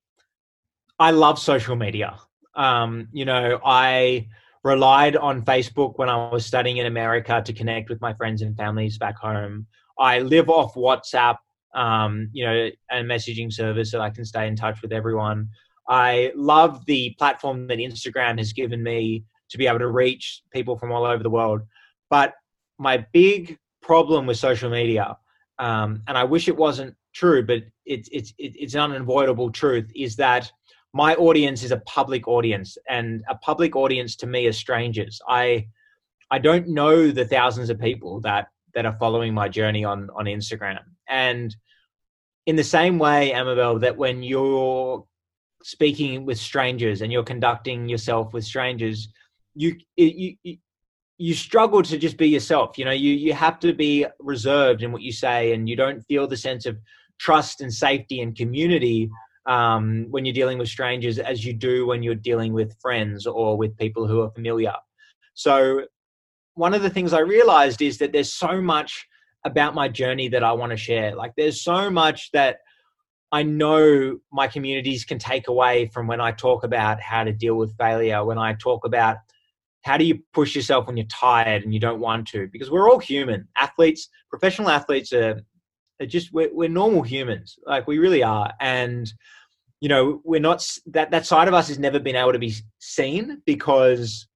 i 0.99 1.11
love 1.11 1.39
social 1.39 1.75
media. 1.75 2.17
Um, 2.55 3.07
you 3.11 3.25
know 3.25 3.59
i 3.65 4.27
relied 4.63 5.15
on 5.15 5.41
Facebook 5.41 5.97
when 5.97 6.09
I 6.09 6.29
was 6.29 6.45
studying 6.45 6.77
in 6.77 6.85
America 6.85 7.41
to 7.43 7.53
connect 7.53 7.89
with 7.89 7.99
my 8.01 8.13
friends 8.13 8.41
and 8.41 8.55
families 8.55 8.97
back 8.97 9.17
home. 9.17 9.65
I 9.97 10.19
live 10.19 10.49
off 10.49 10.75
WhatsApp, 10.75 11.37
um, 11.73 12.29
you 12.33 12.45
know, 12.45 12.69
a 12.91 12.95
messaging 13.03 13.51
service 13.51 13.91
so 13.91 14.01
I 14.01 14.09
can 14.09 14.25
stay 14.25 14.47
in 14.47 14.55
touch 14.55 14.81
with 14.81 14.91
everyone. 14.91 15.49
I 15.87 16.31
love 16.35 16.85
the 16.85 17.15
platform 17.17 17.67
that 17.67 17.77
Instagram 17.77 18.37
has 18.37 18.53
given 18.53 18.81
me 18.83 19.23
to 19.49 19.57
be 19.57 19.67
able 19.67 19.79
to 19.79 19.89
reach 19.89 20.43
people 20.51 20.77
from 20.77 20.91
all 20.91 21.05
over 21.05 21.23
the 21.23 21.29
world. 21.29 21.61
But 22.09 22.33
my 22.77 23.05
big 23.11 23.57
problem 23.81 24.25
with 24.25 24.37
social 24.37 24.69
media, 24.69 25.17
um, 25.59 26.01
and 26.07 26.17
I 26.17 26.23
wish 26.23 26.47
it 26.47 26.55
wasn't 26.55 26.95
true, 27.13 27.45
but 27.45 27.63
it's 27.85 28.09
it's 28.11 28.33
it's 28.37 28.73
an 28.73 28.81
unavoidable 28.81 29.51
truth, 29.51 29.91
is 29.95 30.15
that 30.17 30.51
my 30.93 31.15
audience 31.15 31.63
is 31.63 31.71
a 31.71 31.77
public 31.77 32.27
audience 32.27 32.77
and 32.89 33.23
a 33.29 33.35
public 33.35 33.75
audience 33.75 34.15
to 34.17 34.27
me 34.27 34.45
is 34.45 34.57
strangers 34.57 35.21
i 35.27 35.65
i 36.29 36.37
don't 36.37 36.67
know 36.67 37.11
the 37.11 37.25
thousands 37.25 37.69
of 37.69 37.79
people 37.79 38.19
that 38.21 38.47
that 38.73 38.85
are 38.85 38.97
following 38.99 39.33
my 39.33 39.47
journey 39.47 39.83
on 39.83 40.09
on 40.15 40.25
instagram 40.25 40.79
and 41.07 41.55
in 42.51 42.57
the 42.57 42.63
same 42.79 42.99
way 42.99 43.31
amabel 43.31 43.79
that 43.79 43.95
when 43.95 44.21
you're 44.21 45.05
speaking 45.63 46.25
with 46.25 46.37
strangers 46.37 47.01
and 47.01 47.09
you're 47.09 47.31
conducting 47.33 47.87
yourself 47.87 48.33
with 48.33 48.43
strangers 48.43 49.07
you 49.55 49.69
you 49.95 50.35
you, 50.43 50.57
you 51.17 51.33
struggle 51.33 51.81
to 51.81 51.97
just 51.97 52.17
be 52.17 52.27
yourself 52.27 52.77
you 52.77 52.83
know 52.83 52.97
you 53.05 53.13
you 53.13 53.31
have 53.31 53.57
to 53.57 53.71
be 53.71 54.05
reserved 54.19 54.83
in 54.83 54.91
what 54.91 55.01
you 55.01 55.13
say 55.13 55.53
and 55.53 55.69
you 55.69 55.77
don't 55.77 56.01
feel 56.09 56.27
the 56.27 56.35
sense 56.35 56.65
of 56.65 56.75
trust 57.19 57.61
and 57.61 57.73
safety 57.73 58.19
and 58.19 58.35
community 58.35 59.09
um, 59.45 60.07
when 60.09 60.25
you're 60.25 60.41
dealing 60.41 60.57
with 60.57 60.67
strangers 60.67 61.19
as 61.19 61.45
you 61.45 61.53
do 61.53 61.87
when 61.87 62.03
you're 62.03 62.15
dealing 62.29 62.51
with 62.51 62.75
friends 62.81 63.25
or 63.25 63.57
with 63.57 63.77
people 63.77 64.07
who 64.07 64.21
are 64.21 64.31
familiar. 64.31 64.73
So, 65.33 65.85
one 66.55 66.73
of 66.73 66.81
the 66.81 66.89
things 66.89 67.13
I 67.13 67.19
realized 67.37 67.81
is 67.81 67.97
that 67.99 68.11
there's 68.11 68.33
so 68.33 68.61
much 68.61 69.07
about 69.43 69.75
my 69.75 69.87
journey 69.87 70.27
that 70.29 70.43
I 70.43 70.51
want 70.53 70.71
to 70.71 70.77
share. 70.77 71.15
Like, 71.15 71.33
there's 71.35 71.61
so 71.61 71.89
much 71.89 72.31
that 72.31 72.57
I 73.31 73.43
know 73.43 74.19
my 74.31 74.47
communities 74.47 75.05
can 75.05 75.17
take 75.17 75.47
away 75.47 75.89
from 75.93 76.07
when 76.07 76.21
I 76.21 76.31
talk 76.31 76.63
about 76.63 77.01
how 77.01 77.23
to 77.23 77.31
deal 77.31 77.55
with 77.55 77.77
failure, 77.77 78.23
when 78.25 78.37
I 78.37 78.53
talk 78.53 78.85
about 78.85 79.17
how 79.83 79.97
do 79.97 80.05
you 80.05 80.19
push 80.33 80.55
yourself 80.55 80.85
when 80.85 80.97
you're 80.97 81.07
tired 81.07 81.63
and 81.63 81.73
you 81.73 81.79
don't 81.79 81.99
want 81.99 82.27
to, 82.27 82.47
because 82.51 82.69
we're 82.69 82.89
all 82.89 82.99
human. 82.99 83.47
Athletes, 83.57 84.09
professional 84.29 84.69
athletes 84.69 85.11
are 85.11 85.41
just 86.07 86.33
we're, 86.33 86.53
we're 86.53 86.69
normal 86.69 87.01
humans 87.01 87.57
like 87.65 87.87
we 87.87 87.99
really 87.99 88.23
are 88.23 88.51
and 88.59 89.13
you 89.79 89.89
know 89.89 90.21
we're 90.23 90.41
not 90.41 90.65
that 90.87 91.11
that 91.11 91.25
side 91.25 91.47
of 91.47 91.53
us 91.53 91.67
has 91.67 91.79
never 91.79 91.99
been 91.99 92.15
able 92.15 92.33
to 92.33 92.39
be 92.39 92.53
seen 92.79 93.41
because 93.45 94.27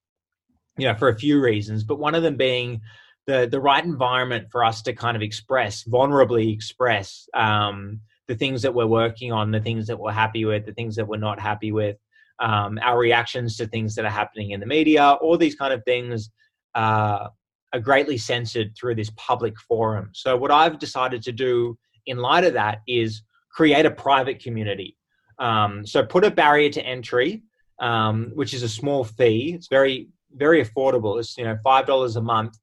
you 0.78 0.88
know 0.88 0.96
for 0.96 1.10
a 1.10 1.18
few 1.18 1.42
reasons 1.42 1.84
but 1.84 2.00
one 2.00 2.16
of 2.16 2.24
them 2.24 2.38
being 2.38 2.82
the 3.28 3.48
the 3.50 3.60
right 3.60 3.84
environment 3.84 4.48
for 4.52 4.64
us 4.64 4.82
to 4.84 4.94
kind 4.94 5.16
of 5.16 5.24
express 5.24 5.84
vulnerably 5.84 6.54
express 6.54 7.28
um, 7.34 8.00
the 8.28 8.36
things 8.36 8.62
that 8.62 8.74
we're 8.74 8.86
working 8.88 9.32
on 9.32 9.52
the 9.52 9.60
things 9.60 9.88
that 9.88 10.00
we're 10.00 10.12
happy 10.12 10.46
with 10.46 10.66
the 10.66 10.74
things 10.74 10.96
that 10.96 11.08
we're 11.08 11.18
not 11.18 11.40
happy 11.40 11.72
with 11.72 11.98
um, 12.40 12.78
our 12.84 12.98
reactions 13.00 13.56
to 13.58 13.66
things 13.68 13.96
that 13.96 14.06
are 14.06 14.10
happening 14.10 14.52
in 14.52 14.60
the 14.60 14.66
media 14.66 15.12
all 15.22 15.38
these 15.38 15.56
kind 15.56 15.74
of 15.74 15.84
things 15.86 16.30
uh, 16.76 17.28
are 17.76 17.80
greatly 17.80 18.18
censored 18.18 18.76
through 18.76 18.96
this 18.96 19.12
public 19.18 19.60
forum. 19.60 20.10
So, 20.14 20.38
what 20.38 20.52
I've 20.52 20.80
decided 20.80 21.22
to 21.24 21.32
do 21.32 21.78
in 22.06 22.18
light 22.18 22.44
of 22.44 22.54
that 22.54 22.80
is 22.88 23.22
create 23.52 23.86
a 23.86 23.92
private 23.92 24.42
community. 24.42 24.98
Um, 25.40 25.86
so, 25.86 26.06
put 26.06 26.24
a 26.24 26.32
barrier 26.32 26.70
to 26.70 26.86
entry, 26.86 27.44
um, 27.80 28.32
which 28.34 28.54
is 28.54 28.64
a 28.64 28.70
small 28.70 29.04
fee. 29.04 29.54
It's 29.56 29.68
very, 29.68 30.10
very 30.36 30.64
affordable. 30.64 31.20
It's 31.20 31.38
you 31.38 31.44
know 31.44 31.58
five 31.64 31.86
dollars 31.86 32.16
a 32.16 32.22
month, 32.22 32.58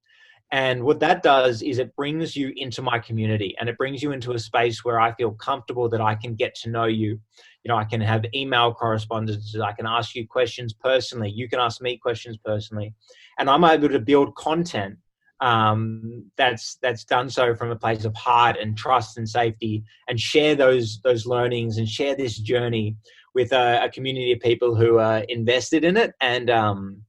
and 0.52 0.84
what 0.84 1.00
that 1.00 1.22
does 1.22 1.62
is 1.62 1.78
it 1.78 1.96
brings 1.96 2.36
you 2.36 2.52
into 2.56 2.82
my 2.82 2.98
community, 2.98 3.56
and 3.58 3.68
it 3.70 3.78
brings 3.78 4.02
you 4.02 4.12
into 4.12 4.32
a 4.32 4.38
space 4.38 4.84
where 4.84 5.00
I 5.00 5.14
feel 5.14 5.32
comfortable 5.32 5.88
that 5.88 6.02
I 6.02 6.14
can 6.14 6.34
get 6.34 6.54
to 6.56 6.70
know 6.70 6.84
you. 6.84 7.18
You 7.64 7.68
know, 7.68 7.76
I 7.76 7.84
can 7.84 8.02
have 8.02 8.24
email 8.34 8.74
correspondences. 8.74 9.58
I 9.60 9.72
can 9.72 9.86
ask 9.86 10.14
you 10.14 10.26
questions 10.28 10.74
personally. 10.74 11.30
You 11.30 11.48
can 11.48 11.58
ask 11.58 11.80
me 11.80 11.96
questions 11.96 12.36
personally, 12.44 12.94
and 13.38 13.48
I'm 13.48 13.64
able 13.64 13.88
to 13.88 13.98
build 13.98 14.36
content 14.36 14.98
um, 15.40 16.30
that's 16.36 16.76
that's 16.82 17.04
done 17.04 17.28
so 17.28 17.54
from 17.54 17.70
a 17.70 17.76
place 17.76 18.04
of 18.04 18.14
heart 18.14 18.56
and 18.60 18.76
trust 18.76 19.18
and 19.18 19.28
safety, 19.28 19.82
and 20.06 20.20
share 20.20 20.54
those 20.54 21.00
those 21.02 21.26
learnings 21.26 21.78
and 21.78 21.88
share 21.88 22.14
this 22.14 22.38
journey 22.38 22.96
with 23.34 23.52
a, 23.52 23.84
a 23.84 23.88
community 23.88 24.32
of 24.32 24.40
people 24.40 24.76
who 24.76 24.98
are 24.98 25.20
invested 25.28 25.82
in 25.82 25.96
it, 25.96 26.12
and 26.20 26.50
um, 26.50 27.02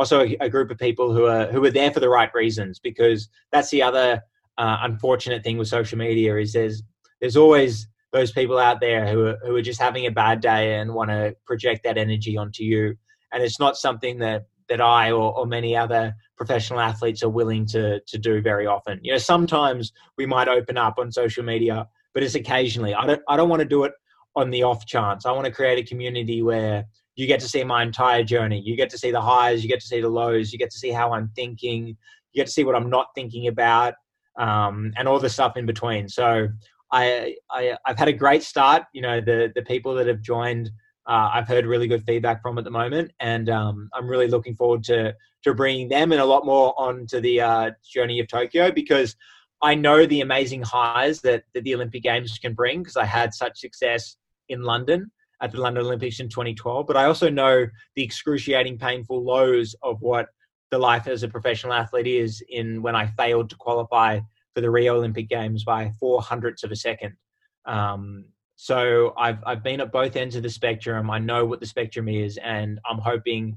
also 0.00 0.22
a, 0.22 0.36
a, 0.40 0.48
group 0.48 0.70
of 0.70 0.78
people 0.78 1.12
who 1.14 1.26
are 1.26 1.46
who 1.46 1.62
are 1.62 1.70
there 1.70 1.92
for 1.92 2.00
the 2.00 2.08
right 2.08 2.30
reasons. 2.34 2.78
Because 2.78 3.28
that's 3.52 3.70
the 3.70 3.82
other 3.82 4.22
uh, 4.56 4.78
unfortunate 4.82 5.44
thing 5.44 5.58
with 5.58 5.68
social 5.68 5.98
media 5.98 6.36
is 6.36 6.54
there's 6.54 6.82
there's 7.20 7.36
always 7.36 7.86
those 8.12 8.32
people 8.32 8.58
out 8.58 8.80
there 8.80 9.06
who 9.06 9.26
are, 9.26 9.38
who 9.44 9.54
are 9.54 9.62
just 9.62 9.78
having 9.78 10.06
a 10.06 10.10
bad 10.10 10.40
day 10.40 10.76
and 10.76 10.94
want 10.94 11.10
to 11.10 11.36
project 11.46 11.84
that 11.84 11.98
energy 11.98 12.36
onto 12.36 12.64
you, 12.64 12.96
and 13.32 13.42
it's 13.42 13.60
not 13.60 13.76
something 13.76 14.18
that 14.18 14.46
that 14.70 14.80
I 14.80 15.10
or, 15.10 15.36
or 15.36 15.46
many 15.46 15.76
other 15.76 16.14
professional 16.36 16.80
athletes 16.80 17.22
are 17.22 17.28
willing 17.28 17.66
to 17.66 18.00
to 18.00 18.18
do 18.18 18.40
very 18.40 18.66
often. 18.66 19.00
You 19.02 19.12
know, 19.12 19.18
sometimes 19.18 19.92
we 20.16 20.24
might 20.24 20.48
open 20.48 20.78
up 20.78 20.94
on 20.98 21.12
social 21.12 21.44
media, 21.44 21.86
but 22.14 22.22
it's 22.22 22.34
occasionally. 22.34 22.94
I 22.94 23.06
don't 23.06 23.22
I 23.28 23.36
don't 23.36 23.50
want 23.50 23.60
to 23.60 23.68
do 23.68 23.84
it 23.84 23.92
on 24.34 24.48
the 24.48 24.62
off 24.62 24.86
chance. 24.86 25.26
I 25.26 25.32
want 25.32 25.44
to 25.44 25.52
create 25.52 25.78
a 25.78 25.86
community 25.86 26.40
where 26.42 26.86
you 27.20 27.26
get 27.26 27.38
to 27.40 27.48
see 27.48 27.62
my 27.62 27.82
entire 27.82 28.24
journey. 28.24 28.62
You 28.64 28.76
get 28.76 28.88
to 28.90 28.98
see 28.98 29.10
the 29.10 29.20
highs, 29.20 29.62
you 29.62 29.68
get 29.68 29.80
to 29.80 29.86
see 29.86 30.00
the 30.00 30.08
lows, 30.08 30.52
you 30.52 30.58
get 30.58 30.70
to 30.70 30.78
see 30.78 30.90
how 30.90 31.12
I'm 31.12 31.30
thinking, 31.36 31.88
you 31.88 31.94
get 32.34 32.46
to 32.46 32.52
see 32.52 32.64
what 32.64 32.74
I'm 32.74 32.88
not 32.88 33.08
thinking 33.14 33.46
about, 33.48 33.92
um, 34.38 34.94
and 34.96 35.06
all 35.06 35.18
the 35.18 35.28
stuff 35.28 35.58
in 35.58 35.66
between. 35.66 36.08
So 36.08 36.48
I, 36.90 37.36
I 37.50 37.76
have 37.84 37.98
had 37.98 38.08
a 38.08 38.12
great 38.14 38.42
start. 38.42 38.84
You 38.94 39.02
know, 39.02 39.20
the 39.20 39.52
the 39.54 39.60
people 39.62 39.94
that 39.96 40.06
have 40.06 40.22
joined, 40.22 40.70
uh, 41.06 41.30
I've 41.34 41.46
heard 41.46 41.66
really 41.66 41.88
good 41.88 42.04
feedback 42.04 42.40
from 42.40 42.56
at 42.56 42.64
the 42.64 42.70
moment, 42.70 43.12
and 43.20 43.50
um, 43.50 43.90
I'm 43.92 44.08
really 44.08 44.28
looking 44.28 44.56
forward 44.56 44.82
to 44.84 45.14
to 45.44 45.54
bringing 45.54 45.90
them 45.90 46.12
and 46.12 46.22
a 46.22 46.24
lot 46.24 46.46
more 46.46 46.74
onto 46.80 47.20
the 47.20 47.42
uh, 47.42 47.70
journey 47.92 48.18
of 48.20 48.28
Tokyo 48.28 48.70
because 48.70 49.14
I 49.60 49.74
know 49.74 50.06
the 50.06 50.22
amazing 50.22 50.62
highs 50.62 51.20
that, 51.20 51.44
that 51.52 51.64
the 51.64 51.74
Olympic 51.74 52.02
Games 52.02 52.38
can 52.38 52.54
bring 52.54 52.82
because 52.82 52.96
I 52.96 53.04
had 53.04 53.34
such 53.34 53.58
success 53.58 54.16
in 54.48 54.62
London 54.62 55.10
at 55.40 55.52
the 55.52 55.60
London 55.60 55.84
Olympics 55.84 56.20
in 56.20 56.28
2012. 56.28 56.86
But 56.86 56.96
I 56.96 57.04
also 57.04 57.28
know 57.28 57.66
the 57.96 58.02
excruciating, 58.02 58.78
painful 58.78 59.24
lows 59.24 59.74
of 59.82 60.00
what 60.00 60.28
the 60.70 60.78
life 60.78 61.06
as 61.06 61.22
a 61.22 61.28
professional 61.28 61.72
athlete 61.72 62.06
is 62.06 62.42
in 62.48 62.82
when 62.82 62.94
I 62.94 63.06
failed 63.06 63.50
to 63.50 63.56
qualify 63.56 64.20
for 64.54 64.60
the 64.60 64.70
Rio 64.70 64.96
Olympic 64.96 65.28
Games 65.28 65.64
by 65.64 65.92
four 65.98 66.20
hundredths 66.20 66.62
of 66.62 66.70
a 66.70 66.76
second. 66.76 67.16
Um, 67.64 68.26
so 68.56 69.14
I've 69.16 69.38
I've 69.46 69.62
been 69.62 69.80
at 69.80 69.92
both 69.92 70.16
ends 70.16 70.36
of 70.36 70.42
the 70.42 70.50
spectrum. 70.50 71.10
I 71.10 71.18
know 71.18 71.44
what 71.44 71.60
the 71.60 71.66
spectrum 71.66 72.08
is, 72.08 72.38
and 72.38 72.78
I'm 72.88 72.98
hoping 72.98 73.56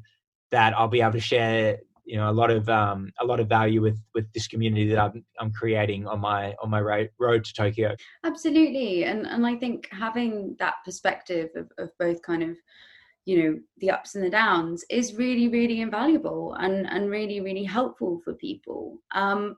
that 0.51 0.73
I'll 0.77 0.87
be 0.87 1.01
able 1.01 1.13
to 1.13 1.19
share 1.19 1.79
you 2.05 2.17
know 2.17 2.29
a 2.29 2.31
lot 2.31 2.51
of 2.51 2.67
um, 2.69 3.11
a 3.19 3.25
lot 3.25 3.39
of 3.39 3.47
value 3.47 3.81
with 3.81 3.99
with 4.13 4.31
this 4.33 4.47
community 4.47 4.87
that 4.89 4.99
I'm 4.99 5.25
I'm 5.39 5.51
creating 5.51 6.07
on 6.07 6.19
my 6.19 6.55
on 6.61 6.69
my 6.69 6.81
road 6.81 7.09
road 7.19 7.45
to 7.45 7.53
Tokyo. 7.53 7.95
Absolutely, 8.23 9.05
and 9.05 9.25
and 9.25 9.45
I 9.45 9.55
think 9.55 9.87
having 9.91 10.55
that 10.59 10.75
perspective 10.85 11.49
of, 11.55 11.71
of 11.77 11.89
both 11.99 12.21
kind 12.21 12.43
of 12.43 12.57
you 13.25 13.41
know 13.41 13.59
the 13.77 13.91
ups 13.91 14.15
and 14.15 14.23
the 14.23 14.29
downs 14.29 14.83
is 14.89 15.15
really 15.15 15.47
really 15.47 15.81
invaluable 15.81 16.55
and 16.59 16.87
and 16.89 17.09
really 17.09 17.39
really 17.39 17.63
helpful 17.63 18.19
for 18.23 18.33
people 18.33 18.97
um 19.15 19.55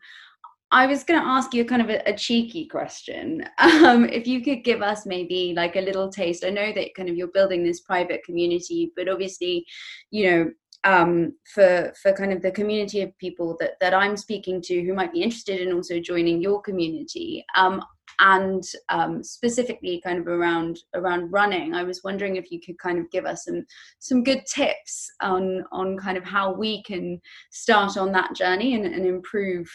I 0.71 0.88
was 0.88 1.03
going 1.03 1.21
to 1.21 1.25
ask 1.25 1.53
you 1.53 1.63
kind 1.63 1.81
of 1.81 1.89
a, 1.89 2.10
a 2.10 2.17
cheeky 2.17 2.67
question. 2.67 3.47
Um, 3.86 4.05
if 4.05 4.25
you 4.25 4.41
could 4.41 4.63
give 4.63 4.81
us 4.81 5.05
maybe 5.05 5.53
like 5.55 5.75
a 5.75 5.81
little 5.81 6.10
taste. 6.10 6.43
I 6.43 6.49
know 6.49 6.71
that 6.73 6.95
kind 6.95 7.08
of 7.08 7.15
you're 7.15 7.27
building 7.27 7.63
this 7.63 7.81
private 7.81 8.23
community, 8.23 8.91
but 8.95 9.08
obviously, 9.08 9.65
you 10.12 10.29
know, 10.29 10.51
um, 10.86 11.34
for 11.54 11.91
for 12.02 12.13
kind 12.13 12.32
of 12.32 12.41
the 12.41 12.52
community 12.52 13.02
of 13.02 13.17
people 13.17 13.58
that 13.60 13.74
that 13.82 13.93
I'm 13.93 14.15
speaking 14.15 14.62
to 14.63 14.82
who 14.84 14.93
might 14.93 15.12
be 15.12 15.21
interested 15.21 15.60
in 15.60 15.74
also 15.74 16.00
joining 16.00 16.41
your 16.41 16.62
community. 16.62 17.43
Um, 17.58 17.84
and 18.19 18.63
um, 18.89 19.24
specifically 19.24 20.02
kind 20.02 20.19
of 20.19 20.28
around 20.28 20.80
around 20.93 21.30
running 21.32 21.74
i 21.74 21.84
was 21.84 22.04
wondering 22.04 22.36
if 22.36 22.50
you 22.50 22.62
could 22.62 22.78
kind 22.80 22.98
of 22.98 23.12
give 23.12 23.26
us 23.26 23.43
some 23.45 23.65
some 24.00 24.24
good 24.24 24.45
tips 24.45 25.12
on 25.21 25.65
on 25.71 25.98
kind 25.98 26.17
of 26.17 26.24
how 26.24 26.54
we 26.54 26.82
can 26.84 27.19
start 27.52 27.98
on 27.98 28.12
that 28.12 28.34
journey 28.34 28.76
and, 28.76 28.86
and 28.86 29.06
improve 29.06 29.69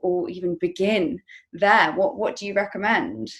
or 0.00 0.28
even 0.28 0.56
begin 0.60 1.18
there 1.52 1.92
what 1.92 2.16
what 2.16 2.36
do 2.36 2.46
you 2.46 2.52
recommend 2.52 3.30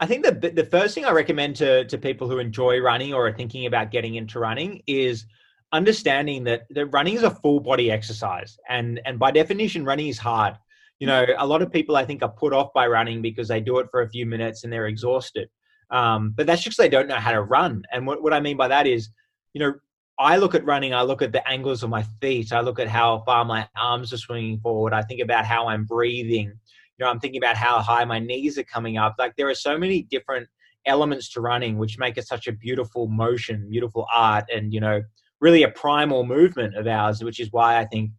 I 0.00 0.06
think 0.06 0.24
the 0.24 0.32
the 0.32 0.64
first 0.64 0.94
thing 0.94 1.04
I 1.04 1.12
recommend 1.12 1.56
to 1.56 1.84
to 1.84 1.98
people 1.98 2.28
who 2.28 2.38
enjoy 2.38 2.80
running 2.80 3.14
or 3.14 3.28
are 3.28 3.32
thinking 3.32 3.66
about 3.66 3.90
getting 3.90 4.16
into 4.16 4.38
running 4.38 4.82
is 4.86 5.26
understanding 5.74 6.44
that 6.44 6.62
that 6.70 6.86
running 6.86 7.14
is 7.14 7.24
a 7.24 7.30
full 7.30 7.58
body 7.58 7.90
exercise 7.90 8.56
and 8.68 9.00
and 9.04 9.18
by 9.18 9.30
definition 9.30 9.84
running 9.84 10.08
is 10.08 10.18
hard. 10.18 10.54
You 11.00 11.08
know, 11.08 11.26
a 11.36 11.46
lot 11.46 11.60
of 11.60 11.72
people 11.72 11.96
I 11.96 12.04
think 12.06 12.22
are 12.22 12.30
put 12.30 12.52
off 12.52 12.72
by 12.72 12.86
running 12.86 13.20
because 13.20 13.48
they 13.48 13.60
do 13.60 13.78
it 13.80 13.88
for 13.90 14.02
a 14.02 14.08
few 14.08 14.24
minutes 14.24 14.62
and 14.62 14.72
they're 14.72 14.86
exhausted. 14.86 15.48
Um, 15.90 16.32
but 16.36 16.46
that's 16.46 16.62
just 16.62 16.78
they 16.78 16.88
don't 16.88 17.08
know 17.08 17.16
how 17.16 17.32
to 17.32 17.42
run. 17.42 17.82
And 17.92 18.06
what, 18.06 18.22
what 18.22 18.32
I 18.32 18.40
mean 18.40 18.56
by 18.56 18.68
that 18.68 18.86
is, 18.86 19.10
you 19.52 19.60
know, 19.60 19.74
I 20.18 20.36
look 20.36 20.54
at 20.54 20.64
running, 20.64 20.94
I 20.94 21.02
look 21.02 21.20
at 21.20 21.32
the 21.32 21.46
angles 21.48 21.82
of 21.82 21.90
my 21.90 22.04
feet, 22.20 22.52
I 22.52 22.60
look 22.60 22.78
at 22.78 22.88
how 22.88 23.24
far 23.26 23.44
my 23.44 23.68
arms 23.76 24.12
are 24.12 24.16
swinging 24.18 24.60
forward, 24.60 24.92
I 24.94 25.02
think 25.02 25.20
about 25.20 25.44
how 25.44 25.66
I'm 25.66 25.84
breathing, 25.84 26.46
you 26.46 27.04
know, 27.04 27.10
I'm 27.10 27.18
thinking 27.18 27.42
about 27.42 27.56
how 27.56 27.80
high 27.80 28.04
my 28.04 28.20
knees 28.20 28.56
are 28.56 28.64
coming 28.64 28.96
up. 28.96 29.16
Like 29.18 29.34
there 29.36 29.48
are 29.48 29.54
so 29.54 29.76
many 29.76 30.02
different 30.02 30.48
elements 30.86 31.30
to 31.32 31.40
running 31.40 31.78
which 31.78 31.98
make 31.98 32.16
it 32.16 32.28
such 32.28 32.46
a 32.46 32.52
beautiful 32.52 33.08
motion, 33.08 33.68
beautiful 33.68 34.06
art, 34.14 34.44
and, 34.54 34.72
you 34.72 34.80
know, 34.80 35.02
really 35.40 35.62
a 35.62 35.68
primal 35.70 36.24
movement 36.24 36.76
of 36.76 36.86
ours, 36.86 37.22
which 37.22 37.40
is 37.40 37.52
why 37.52 37.78
I 37.78 37.84
think 37.86 38.10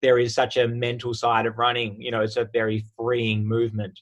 there 0.00 0.18
is 0.18 0.34
such 0.34 0.56
a 0.56 0.68
mental 0.68 1.14
side 1.14 1.46
of 1.46 1.58
running. 1.58 2.00
You 2.00 2.10
know, 2.10 2.20
it's 2.20 2.36
a 2.36 2.48
very 2.52 2.84
freeing 2.96 3.46
movement. 3.46 3.98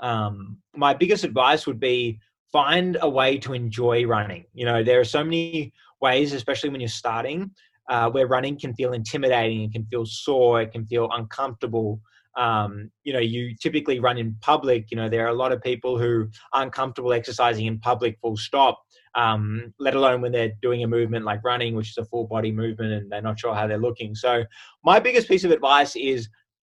Um, 0.00 0.58
my 0.76 0.94
biggest 0.94 1.24
advice 1.24 1.66
would 1.66 1.80
be 1.80 2.20
find 2.52 2.96
a 3.00 3.08
way 3.08 3.38
to 3.38 3.52
enjoy 3.52 4.04
running. 4.04 4.44
You 4.52 4.66
know, 4.66 4.82
there 4.82 5.00
are 5.00 5.04
so 5.04 5.24
many 5.24 5.72
ways, 6.00 6.32
especially 6.32 6.70
when 6.70 6.80
you're 6.80 6.88
starting, 6.88 7.50
uh, 7.88 8.10
where 8.10 8.26
running 8.26 8.58
can 8.58 8.74
feel 8.74 8.92
intimidating, 8.92 9.62
it 9.62 9.72
can 9.72 9.86
feel 9.86 10.06
sore, 10.06 10.62
it 10.62 10.72
can 10.72 10.86
feel 10.86 11.08
uncomfortable. 11.12 12.00
Um, 12.36 12.90
you 13.02 13.12
know, 13.12 13.18
you 13.18 13.56
typically 13.60 13.98
run 13.98 14.18
in 14.18 14.36
public. 14.40 14.90
You 14.90 14.96
know, 14.96 15.08
there 15.08 15.24
are 15.26 15.30
a 15.30 15.34
lot 15.34 15.52
of 15.52 15.60
people 15.62 15.98
who 15.98 16.28
aren't 16.52 16.72
comfortable 16.72 17.12
exercising 17.12 17.66
in 17.66 17.80
public, 17.80 18.18
full 18.20 18.36
stop. 18.36 18.80
Um, 19.18 19.74
let 19.78 19.96
alone 19.96 20.20
when 20.20 20.30
they're 20.32 20.52
doing 20.62 20.84
a 20.84 20.86
movement 20.86 21.24
like 21.24 21.42
running, 21.42 21.74
which 21.74 21.90
is 21.90 21.98
a 21.98 22.04
full 22.04 22.26
body 22.26 22.52
movement, 22.52 22.92
and 22.92 23.10
they're 23.10 23.22
not 23.22 23.40
sure 23.40 23.54
how 23.54 23.66
they're 23.66 23.78
looking. 23.78 24.14
So, 24.14 24.44
my 24.84 25.00
biggest 25.00 25.28
piece 25.28 25.44
of 25.44 25.50
advice 25.50 25.96
is 25.96 26.28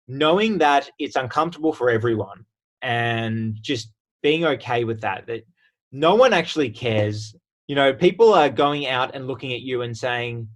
knowing 0.08 0.58
that 0.58 0.90
it's 0.98 1.16
uncomfortable 1.16 1.72
for 1.72 1.88
everyone, 1.90 2.44
and 2.82 3.56
just 3.60 3.92
being 4.22 4.44
okay 4.44 4.84
with 4.84 5.00
that. 5.00 5.26
That 5.26 5.46
no 5.90 6.16
one 6.16 6.32
actually 6.32 6.70
cares 6.70 7.34
you 7.66 7.74
know 7.74 7.92
people 7.92 8.32
are 8.34 8.50
going 8.50 8.86
out 8.86 9.14
and 9.14 9.26
looking 9.26 9.52
at 9.52 9.60
you 9.60 9.82
and 9.82 9.96
saying 9.96 10.48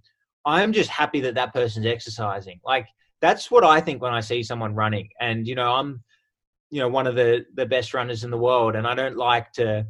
i'm 0.45 0.71
just 0.73 0.89
happy 0.89 1.19
that 1.19 1.35
that 1.35 1.53
person's 1.53 1.85
exercising 1.85 2.59
like 2.63 2.87
that's 3.21 3.49
what 3.49 3.63
i 3.63 3.79
think 3.79 4.01
when 4.01 4.13
i 4.13 4.19
see 4.19 4.43
someone 4.43 4.75
running 4.75 5.09
and 5.19 5.47
you 5.47 5.55
know 5.55 5.73
i'm 5.73 6.03
you 6.69 6.79
know 6.79 6.87
one 6.87 7.07
of 7.07 7.15
the 7.15 7.45
the 7.55 7.65
best 7.65 7.93
runners 7.93 8.23
in 8.23 8.31
the 8.31 8.37
world 8.37 8.75
and 8.75 8.85
i 8.85 8.93
don't 8.93 9.17
like 9.17 9.51
to 9.51 9.85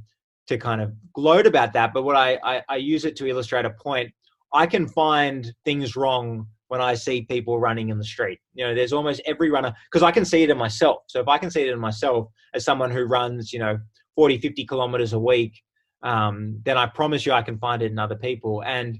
to 0.50 0.58
kind 0.58 0.82
of 0.82 0.94
gloat 1.14 1.48
about 1.48 1.72
that 1.74 1.94
but 1.94 2.04
what 2.04 2.16
i 2.16 2.38
i, 2.44 2.62
I 2.70 2.76
use 2.76 3.06
it 3.06 3.16
to 3.18 3.28
illustrate 3.28 3.66
a 3.66 3.70
point 3.70 4.12
i 4.54 4.66
can 4.66 4.88
find 4.88 5.52
things 5.64 5.96
wrong 5.96 6.46
when 6.68 6.82
i 6.82 6.94
see 6.94 7.22
people 7.22 7.60
running 7.60 7.90
in 7.90 7.98
the 7.98 8.04
street 8.04 8.40
you 8.54 8.66
know 8.66 8.76
there's 8.76 8.94
almost 8.94 9.22
every 9.26 9.50
runner 9.50 9.74
because 9.90 10.04
i 10.04 10.12
can 10.12 10.26
see 10.26 10.44
it 10.44 10.50
in 10.50 10.58
myself 10.58 11.04
so 11.08 11.22
if 11.22 11.28
i 11.28 11.38
can 11.38 11.50
see 11.50 11.62
it 11.62 11.70
in 11.70 11.80
myself 11.80 12.28
as 12.54 12.66
someone 12.66 12.92
who 12.92 13.04
runs 13.06 13.54
you 13.54 13.60
know 13.60 13.80
40 14.16 14.38
50 14.40 14.66
kilometers 14.66 15.14
a 15.14 15.20
week 15.20 15.62
um, 16.02 16.60
then 16.64 16.78
I 16.78 16.86
promise 16.86 17.26
you 17.26 17.34
I 17.34 17.42
can 17.42 17.58
find 17.58 17.82
it 17.82 17.92
in 17.92 18.00
other 18.00 18.16
people. 18.16 18.64
And 18.64 19.00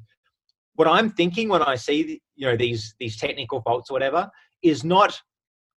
what 0.76 0.88
I'm 0.88 1.10
thinking 1.10 1.50
when 1.50 1.62
I 1.62 1.76
see 1.76 2.22
you 2.36 2.48
know 2.48 2.56
these 2.56 2.96
these 3.00 3.18
technical 3.18 3.62
faults 3.62 3.90
or 3.90 3.94
whatever 3.94 4.30
is 4.62 4.84
not 4.84 5.20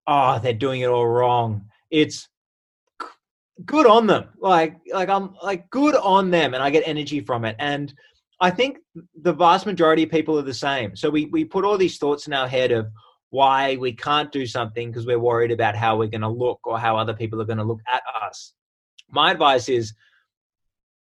oh 0.08 0.40
they're 0.40 0.54
doing 0.54 0.82
it 0.82 0.88
all 0.88 1.08
wrong. 1.08 1.66
It's 1.90 2.28
good 3.66 3.86
on 3.86 4.08
them. 4.08 4.30
Like 4.40 4.78
like 4.92 5.10
I'm 5.10 5.36
like 5.44 5.70
good 5.70 5.96
on 5.96 6.32
them, 6.32 6.54
and 6.54 6.64
I 6.64 6.70
get 6.70 6.84
energy 6.86 7.22
from 7.22 7.46
it. 7.46 7.56
And 7.60 7.94
I 8.40 8.50
think 8.50 8.80
the 9.22 9.34
vast 9.34 9.66
majority 9.66 10.04
of 10.04 10.10
people 10.10 10.38
are 10.38 10.44
the 10.44 10.54
same. 10.54 10.96
So 10.96 11.10
we 11.10 11.26
we 11.26 11.46
put 11.46 11.66
all 11.66 11.78
these 11.78 11.98
thoughts 11.98 12.28
in 12.28 12.34
our 12.34 12.48
head 12.48 12.72
of 12.72 12.88
why 13.30 13.78
we 13.78 13.94
can't 13.94 14.32
do 14.32 14.46
something 14.46 14.90
because 14.90 15.06
we're 15.06 15.20
worried 15.20 15.52
about 15.52 15.76
how 15.76 15.98
we're 15.98 16.08
going 16.08 16.22
to 16.22 16.28
look 16.28 16.60
or 16.66 16.78
how 16.78 16.98
other 16.98 17.14
people 17.14 17.42
are 17.42 17.46
going 17.46 17.58
to 17.58 17.64
look 17.64 17.80
at 17.92 18.04
us. 18.22 18.54
My 19.10 19.32
advice 19.32 19.70
is 19.70 19.94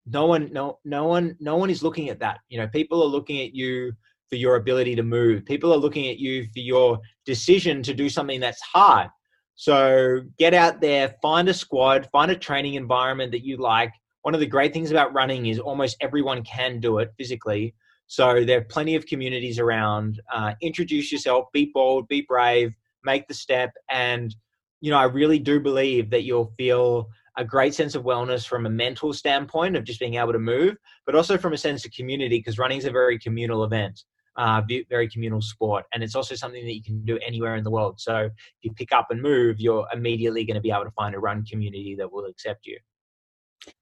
no 0.05 0.25
one 0.25 0.51
no 0.51 0.79
no 0.85 1.05
one 1.07 1.35
no 1.39 1.57
one 1.57 1.69
is 1.69 1.83
looking 1.83 2.09
at 2.09 2.19
that 2.19 2.39
you 2.49 2.57
know 2.57 2.67
people 2.67 3.03
are 3.03 3.07
looking 3.07 3.41
at 3.41 3.53
you 3.53 3.91
for 4.29 4.35
your 4.35 4.55
ability 4.55 4.95
to 4.95 5.03
move 5.03 5.45
people 5.45 5.71
are 5.71 5.77
looking 5.77 6.07
at 6.09 6.17
you 6.17 6.43
for 6.45 6.59
your 6.59 6.99
decision 7.25 7.83
to 7.83 7.93
do 7.93 8.09
something 8.09 8.39
that's 8.39 8.61
hard 8.61 9.09
so 9.55 10.21
get 10.37 10.53
out 10.53 10.81
there 10.81 11.15
find 11.21 11.49
a 11.49 11.53
squad 11.53 12.07
find 12.11 12.31
a 12.31 12.35
training 12.35 12.75
environment 12.75 13.31
that 13.31 13.45
you 13.45 13.57
like. 13.57 13.91
One 14.23 14.33
of 14.33 14.39
the 14.39 14.45
great 14.45 14.73
things 14.73 14.91
about 14.91 15.13
running 15.13 15.47
is 15.47 15.59
almost 15.59 15.97
everyone 15.99 16.43
can 16.43 16.79
do 16.79 16.99
it 16.99 17.11
physically. 17.17 17.73
So 18.07 18.43
there 18.43 18.59
are 18.59 18.65
plenty 18.65 18.95
of 18.95 19.05
communities 19.05 19.57
around. 19.57 20.21
Uh, 20.31 20.53
introduce 20.61 21.11
yourself 21.11 21.45
be 21.53 21.71
bold 21.73 22.07
be 22.07 22.21
brave 22.21 22.73
make 23.03 23.27
the 23.27 23.33
step. 23.33 23.71
And 23.89 24.35
you 24.79 24.89
know 24.89 24.97
i 24.97 25.03
really 25.03 25.39
do 25.39 25.59
believe 25.59 26.09
that 26.09 26.23
you'll 26.23 26.53
feel 26.57 27.07
a 27.37 27.45
great 27.45 27.73
sense 27.73 27.95
of 27.95 28.03
wellness 28.03 28.45
from 28.45 28.65
a 28.65 28.69
mental 28.69 29.13
standpoint 29.13 29.75
of 29.75 29.83
just 29.83 29.99
being 29.99 30.15
able 30.15 30.33
to 30.33 30.39
move, 30.39 30.75
but 31.05 31.15
also 31.15 31.37
from 31.37 31.53
a 31.53 31.57
sense 31.57 31.85
of 31.85 31.91
community 31.91 32.39
because 32.39 32.57
running 32.57 32.77
is 32.77 32.85
a 32.85 32.91
very 32.91 33.17
communal 33.17 33.63
event, 33.63 34.03
uh, 34.37 34.61
very 34.89 35.09
communal 35.09 35.41
sport, 35.41 35.85
and 35.93 36.03
it's 36.03 36.15
also 36.15 36.35
something 36.35 36.63
that 36.65 36.75
you 36.75 36.83
can 36.83 37.03
do 37.05 37.17
anywhere 37.25 37.55
in 37.55 37.63
the 37.63 37.71
world. 37.71 37.99
So 37.99 38.17
if 38.17 38.31
you 38.61 38.73
pick 38.73 38.91
up 38.91 39.07
and 39.09 39.21
move, 39.21 39.59
you're 39.59 39.87
immediately 39.93 40.45
going 40.45 40.55
to 40.55 40.61
be 40.61 40.71
able 40.71 40.85
to 40.85 40.91
find 40.91 41.15
a 41.15 41.19
run 41.19 41.45
community 41.45 41.95
that 41.95 42.11
will 42.11 42.25
accept 42.25 42.65
you. 42.65 42.77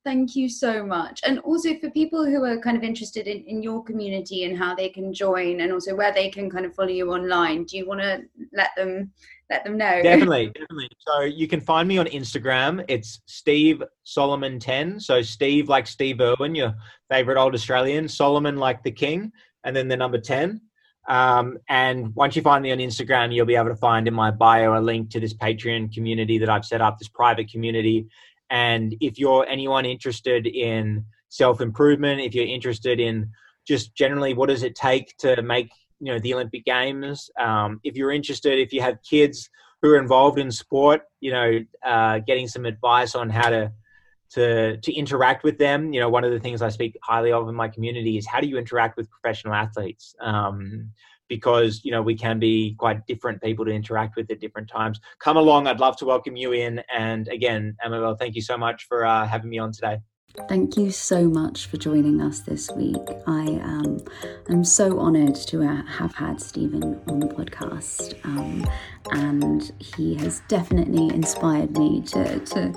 Thank 0.03 0.35
you 0.35 0.49
so 0.49 0.85
much. 0.85 1.21
And 1.23 1.39
also 1.39 1.77
for 1.79 1.89
people 1.91 2.25
who 2.25 2.43
are 2.43 2.59
kind 2.59 2.75
of 2.75 2.83
interested 2.83 3.27
in, 3.27 3.43
in 3.45 3.63
your 3.63 3.83
community 3.83 4.43
and 4.43 4.57
how 4.57 4.75
they 4.75 4.89
can 4.89 5.13
join 5.13 5.61
and 5.61 5.71
also 5.71 5.95
where 5.95 6.13
they 6.13 6.29
can 6.29 6.49
kind 6.49 6.65
of 6.65 6.75
follow 6.75 6.89
you 6.89 7.13
online, 7.13 7.63
do 7.63 7.77
you 7.77 7.87
want 7.87 8.01
to 8.01 8.23
let 8.51 8.71
them 8.75 9.11
let 9.49 9.63
them 9.63 9.77
know? 9.77 9.99
Definitely, 10.03 10.47
definitely. 10.47 10.89
So 10.99 11.21
you 11.21 11.47
can 11.47 11.61
find 11.61 11.87
me 11.87 11.97
on 11.97 12.07
Instagram. 12.07 12.83
It's 12.87 13.21
Steve 13.25 13.81
Solomon 14.03 14.59
10. 14.59 14.99
So 14.99 15.21
Steve 15.21 15.69
like 15.69 15.87
Steve 15.87 16.19
Irwin, 16.19 16.55
your 16.55 16.75
favorite 17.09 17.39
old 17.39 17.55
Australian, 17.55 18.07
Solomon 18.07 18.57
like 18.57 18.83
the 18.83 18.91
king, 18.91 19.31
and 19.63 19.75
then 19.75 19.87
the 19.87 19.97
number 19.97 20.17
10. 20.17 20.61
Um, 21.07 21.57
and 21.67 22.15
once 22.15 22.35
you 22.35 22.41
find 22.41 22.61
me 22.61 22.71
on 22.71 22.77
Instagram, 22.77 23.33
you'll 23.33 23.45
be 23.45 23.55
able 23.55 23.69
to 23.69 23.75
find 23.75 24.07
in 24.07 24.13
my 24.13 24.31
bio 24.31 24.77
a 24.77 24.81
link 24.81 25.09
to 25.11 25.19
this 25.19 25.33
Patreon 25.33 25.93
community 25.93 26.37
that 26.37 26.49
I've 26.49 26.65
set 26.65 26.81
up, 26.81 26.99
this 26.99 27.07
private 27.07 27.51
community 27.51 28.07
And 28.49 28.95
if 28.99 29.17
you're 29.17 29.45
anyone 29.47 29.85
interested 29.85 30.45
in 30.45 31.05
self 31.29 31.61
improvement, 31.61 32.21
if 32.21 32.33
you're 32.35 32.45
interested 32.45 32.99
in 32.99 33.31
just 33.67 33.95
generally 33.95 34.33
what 34.33 34.49
does 34.49 34.63
it 34.63 34.75
take 34.75 35.15
to 35.17 35.41
make 35.41 35.71
you 35.99 36.11
know 36.11 36.19
the 36.19 36.33
Olympic 36.33 36.65
Games, 36.65 37.29
um, 37.39 37.79
if 37.83 37.95
you're 37.95 38.11
interested, 38.11 38.59
if 38.59 38.73
you 38.73 38.81
have 38.81 38.97
kids 39.03 39.49
who 39.81 39.91
are 39.91 39.99
involved 39.99 40.39
in 40.39 40.51
sport, 40.51 41.01
you 41.21 41.31
know, 41.31 41.59
uh, 41.85 42.19
getting 42.19 42.47
some 42.47 42.65
advice 42.65 43.15
on 43.15 43.29
how 43.29 43.49
to 43.49 43.71
to 44.31 44.77
to 44.77 44.93
interact 44.93 45.43
with 45.43 45.57
them. 45.57 45.93
You 45.93 45.99
know, 45.99 46.09
one 46.09 46.23
of 46.23 46.31
the 46.31 46.39
things 46.39 46.61
I 46.61 46.69
speak 46.69 46.97
highly 47.03 47.31
of 47.31 47.47
in 47.47 47.55
my 47.55 47.67
community 47.67 48.17
is 48.17 48.27
how 48.27 48.39
do 48.39 48.47
you 48.47 48.57
interact 48.57 48.97
with 48.97 49.09
professional 49.09 49.53
athletes? 49.53 50.15
Um, 50.21 50.91
because 51.27 51.81
you 51.83 51.91
know 51.91 52.01
we 52.01 52.15
can 52.15 52.39
be 52.39 52.75
quite 52.77 53.05
different 53.05 53.41
people 53.41 53.63
to 53.63 53.71
interact 53.71 54.15
with 54.15 54.29
at 54.31 54.39
different 54.39 54.67
times. 54.67 54.99
Come 55.19 55.37
along, 55.37 55.67
I'd 55.67 55.79
love 55.79 55.95
to 55.97 56.05
welcome 56.05 56.35
you 56.35 56.53
in. 56.53 56.81
And 56.93 57.27
again, 57.27 57.77
Amabel, 57.85 58.15
thank 58.17 58.35
you 58.35 58.41
so 58.41 58.57
much 58.57 58.87
for 58.87 59.05
uh, 59.05 59.27
having 59.27 59.49
me 59.49 59.59
on 59.59 59.71
today. 59.71 59.99
Thank 60.47 60.77
you 60.77 60.91
so 60.91 61.27
much 61.27 61.65
for 61.65 61.77
joining 61.77 62.21
us 62.21 62.41
this 62.41 62.69
week. 62.71 63.01
I 63.25 63.45
um, 63.63 63.99
am 64.47 64.63
so 64.63 64.99
honoured 64.99 65.33
to 65.47 65.63
uh, 65.63 65.83
have 65.83 66.13
had 66.13 66.39
Stephen 66.39 67.01
on 67.07 67.19
the 67.19 67.25
podcast, 67.25 68.13
um, 68.25 68.63
and 69.11 69.71
he 69.79 70.15
has 70.15 70.41
definitely 70.47 71.13
inspired 71.15 71.77
me 71.77 72.01
to 72.03 72.39
to 72.39 72.73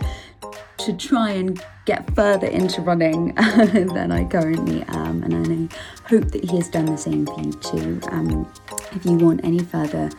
to 0.79 0.93
try 0.97 1.31
and 1.31 1.63
get 1.85 2.15
further 2.17 2.47
into 2.47 2.81
running 2.81 3.35
than 3.35 4.11
I 4.11 4.25
currently 4.25 4.83
am, 4.89 5.23
and 5.23 5.71
I 5.71 6.09
hope 6.09 6.31
that 6.31 6.45
he 6.45 6.57
has 6.57 6.71
done 6.71 6.87
the 6.87 6.97
same 6.97 7.27
for 7.27 7.41
you 7.41 7.53
too. 7.53 8.01
Um, 8.11 8.51
if 8.93 9.05
you 9.05 9.17
want 9.19 9.45
any 9.45 9.59
further 9.59 10.11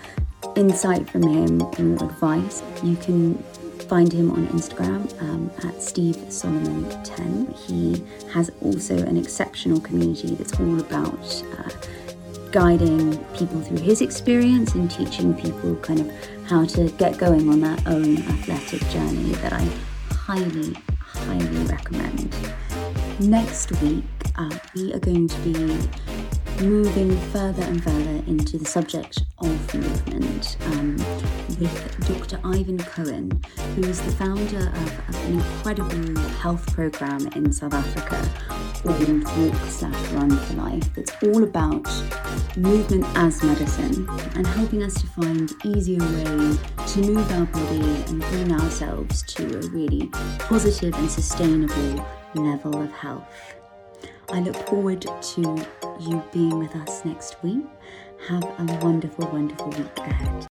insight 0.56 1.10
from 1.10 1.24
him 1.24 1.62
or 1.62 2.06
advice, 2.06 2.62
you 2.84 2.96
can 2.96 3.44
find 3.84 4.12
him 4.12 4.32
on 4.32 4.48
Instagram 4.48 5.22
um, 5.22 5.52
at 5.68 5.82
Steve 5.82 6.18
Solomon 6.30 6.90
10. 7.04 7.54
He 7.68 8.04
has 8.32 8.52
also 8.62 8.98
an 8.98 9.18
exceptional 9.18 9.80
community 9.80 10.36
that's 10.36 10.60
all 10.60 10.80
about 10.80 11.44
uh, 11.60 11.70
guiding 12.52 13.18
people 13.36 13.62
through 13.62 13.80
his 13.80 14.02
experience 14.02 14.76
and 14.76 14.90
teaching 14.90 15.34
people 15.34 15.76
kind 15.78 16.00
of 16.00 16.12
how 16.46 16.66
to 16.66 16.90
get 16.92 17.18
going 17.18 17.50
on 17.50 17.62
their 17.62 17.78
own 17.88 18.18
athletic 18.18 18.82
journey 18.90 19.32
that 19.36 19.54
I 19.54 19.68
highly, 20.14 20.74
highly 21.00 21.66
recommend. 21.66 22.36
Next 23.20 23.72
week, 23.82 24.04
uh, 24.38 24.50
we 24.76 24.94
are 24.94 25.00
going 25.00 25.28
to 25.28 25.40
be 25.40 25.80
moving 26.64 27.18
further 27.32 27.64
and 27.64 27.84
further 27.84 28.24
into 28.28 28.58
the 28.58 28.66
subject 28.66 29.24
of 29.40 29.74
movement 29.74 30.58
um, 30.66 30.98
with 31.60 32.08
Dr. 32.08 32.40
Ivan 32.44 32.78
Cohen, 32.78 33.42
who 33.76 33.84
is 33.84 34.02
the 34.02 34.12
founder 34.12 34.70
of, 34.70 35.16
an 35.26 35.34
incredible 35.34 36.20
health 36.40 36.74
program 36.74 37.28
in 37.36 37.52
South 37.52 37.74
Africa 37.74 38.30
called 38.82 39.24
Walk 39.38 39.56
Slash 39.70 40.12
Run 40.12 40.30
for 40.30 40.54
Life. 40.56 40.94
That's 40.96 41.12
all 41.24 41.44
about 41.44 41.88
movement 42.58 43.06
as 43.16 43.44
medicine 43.44 44.08
and 44.36 44.46
helping 44.46 44.84
us 44.84 44.94
to 45.02 45.08
find 45.08 45.52
easier 45.66 46.00
way 46.00 46.58
to 46.88 47.00
move 47.00 47.32
our 47.32 47.46
body 47.46 48.04
and 48.08 48.22
bring 48.22 48.52
ourselves 48.54 49.24
to 49.24 49.60
a 49.60 49.68
really 49.70 50.08
positive 50.40 50.94
and 50.96 51.10
sustainable 51.10 52.06
level 52.36 52.82
of 52.82 52.92
health. 52.92 53.28
I 54.30 54.40
look 54.40 54.56
forward 54.68 55.02
to 55.02 55.66
you 56.00 56.24
being 56.32 56.58
with 56.60 56.76
us 56.76 57.06
next 57.06 57.42
week. 57.44 57.66
Have 58.28 58.44
a 58.44 58.80
wonderful, 58.82 59.28
wonderful 59.28 59.70
week 59.70 59.98
ahead. 59.98 60.48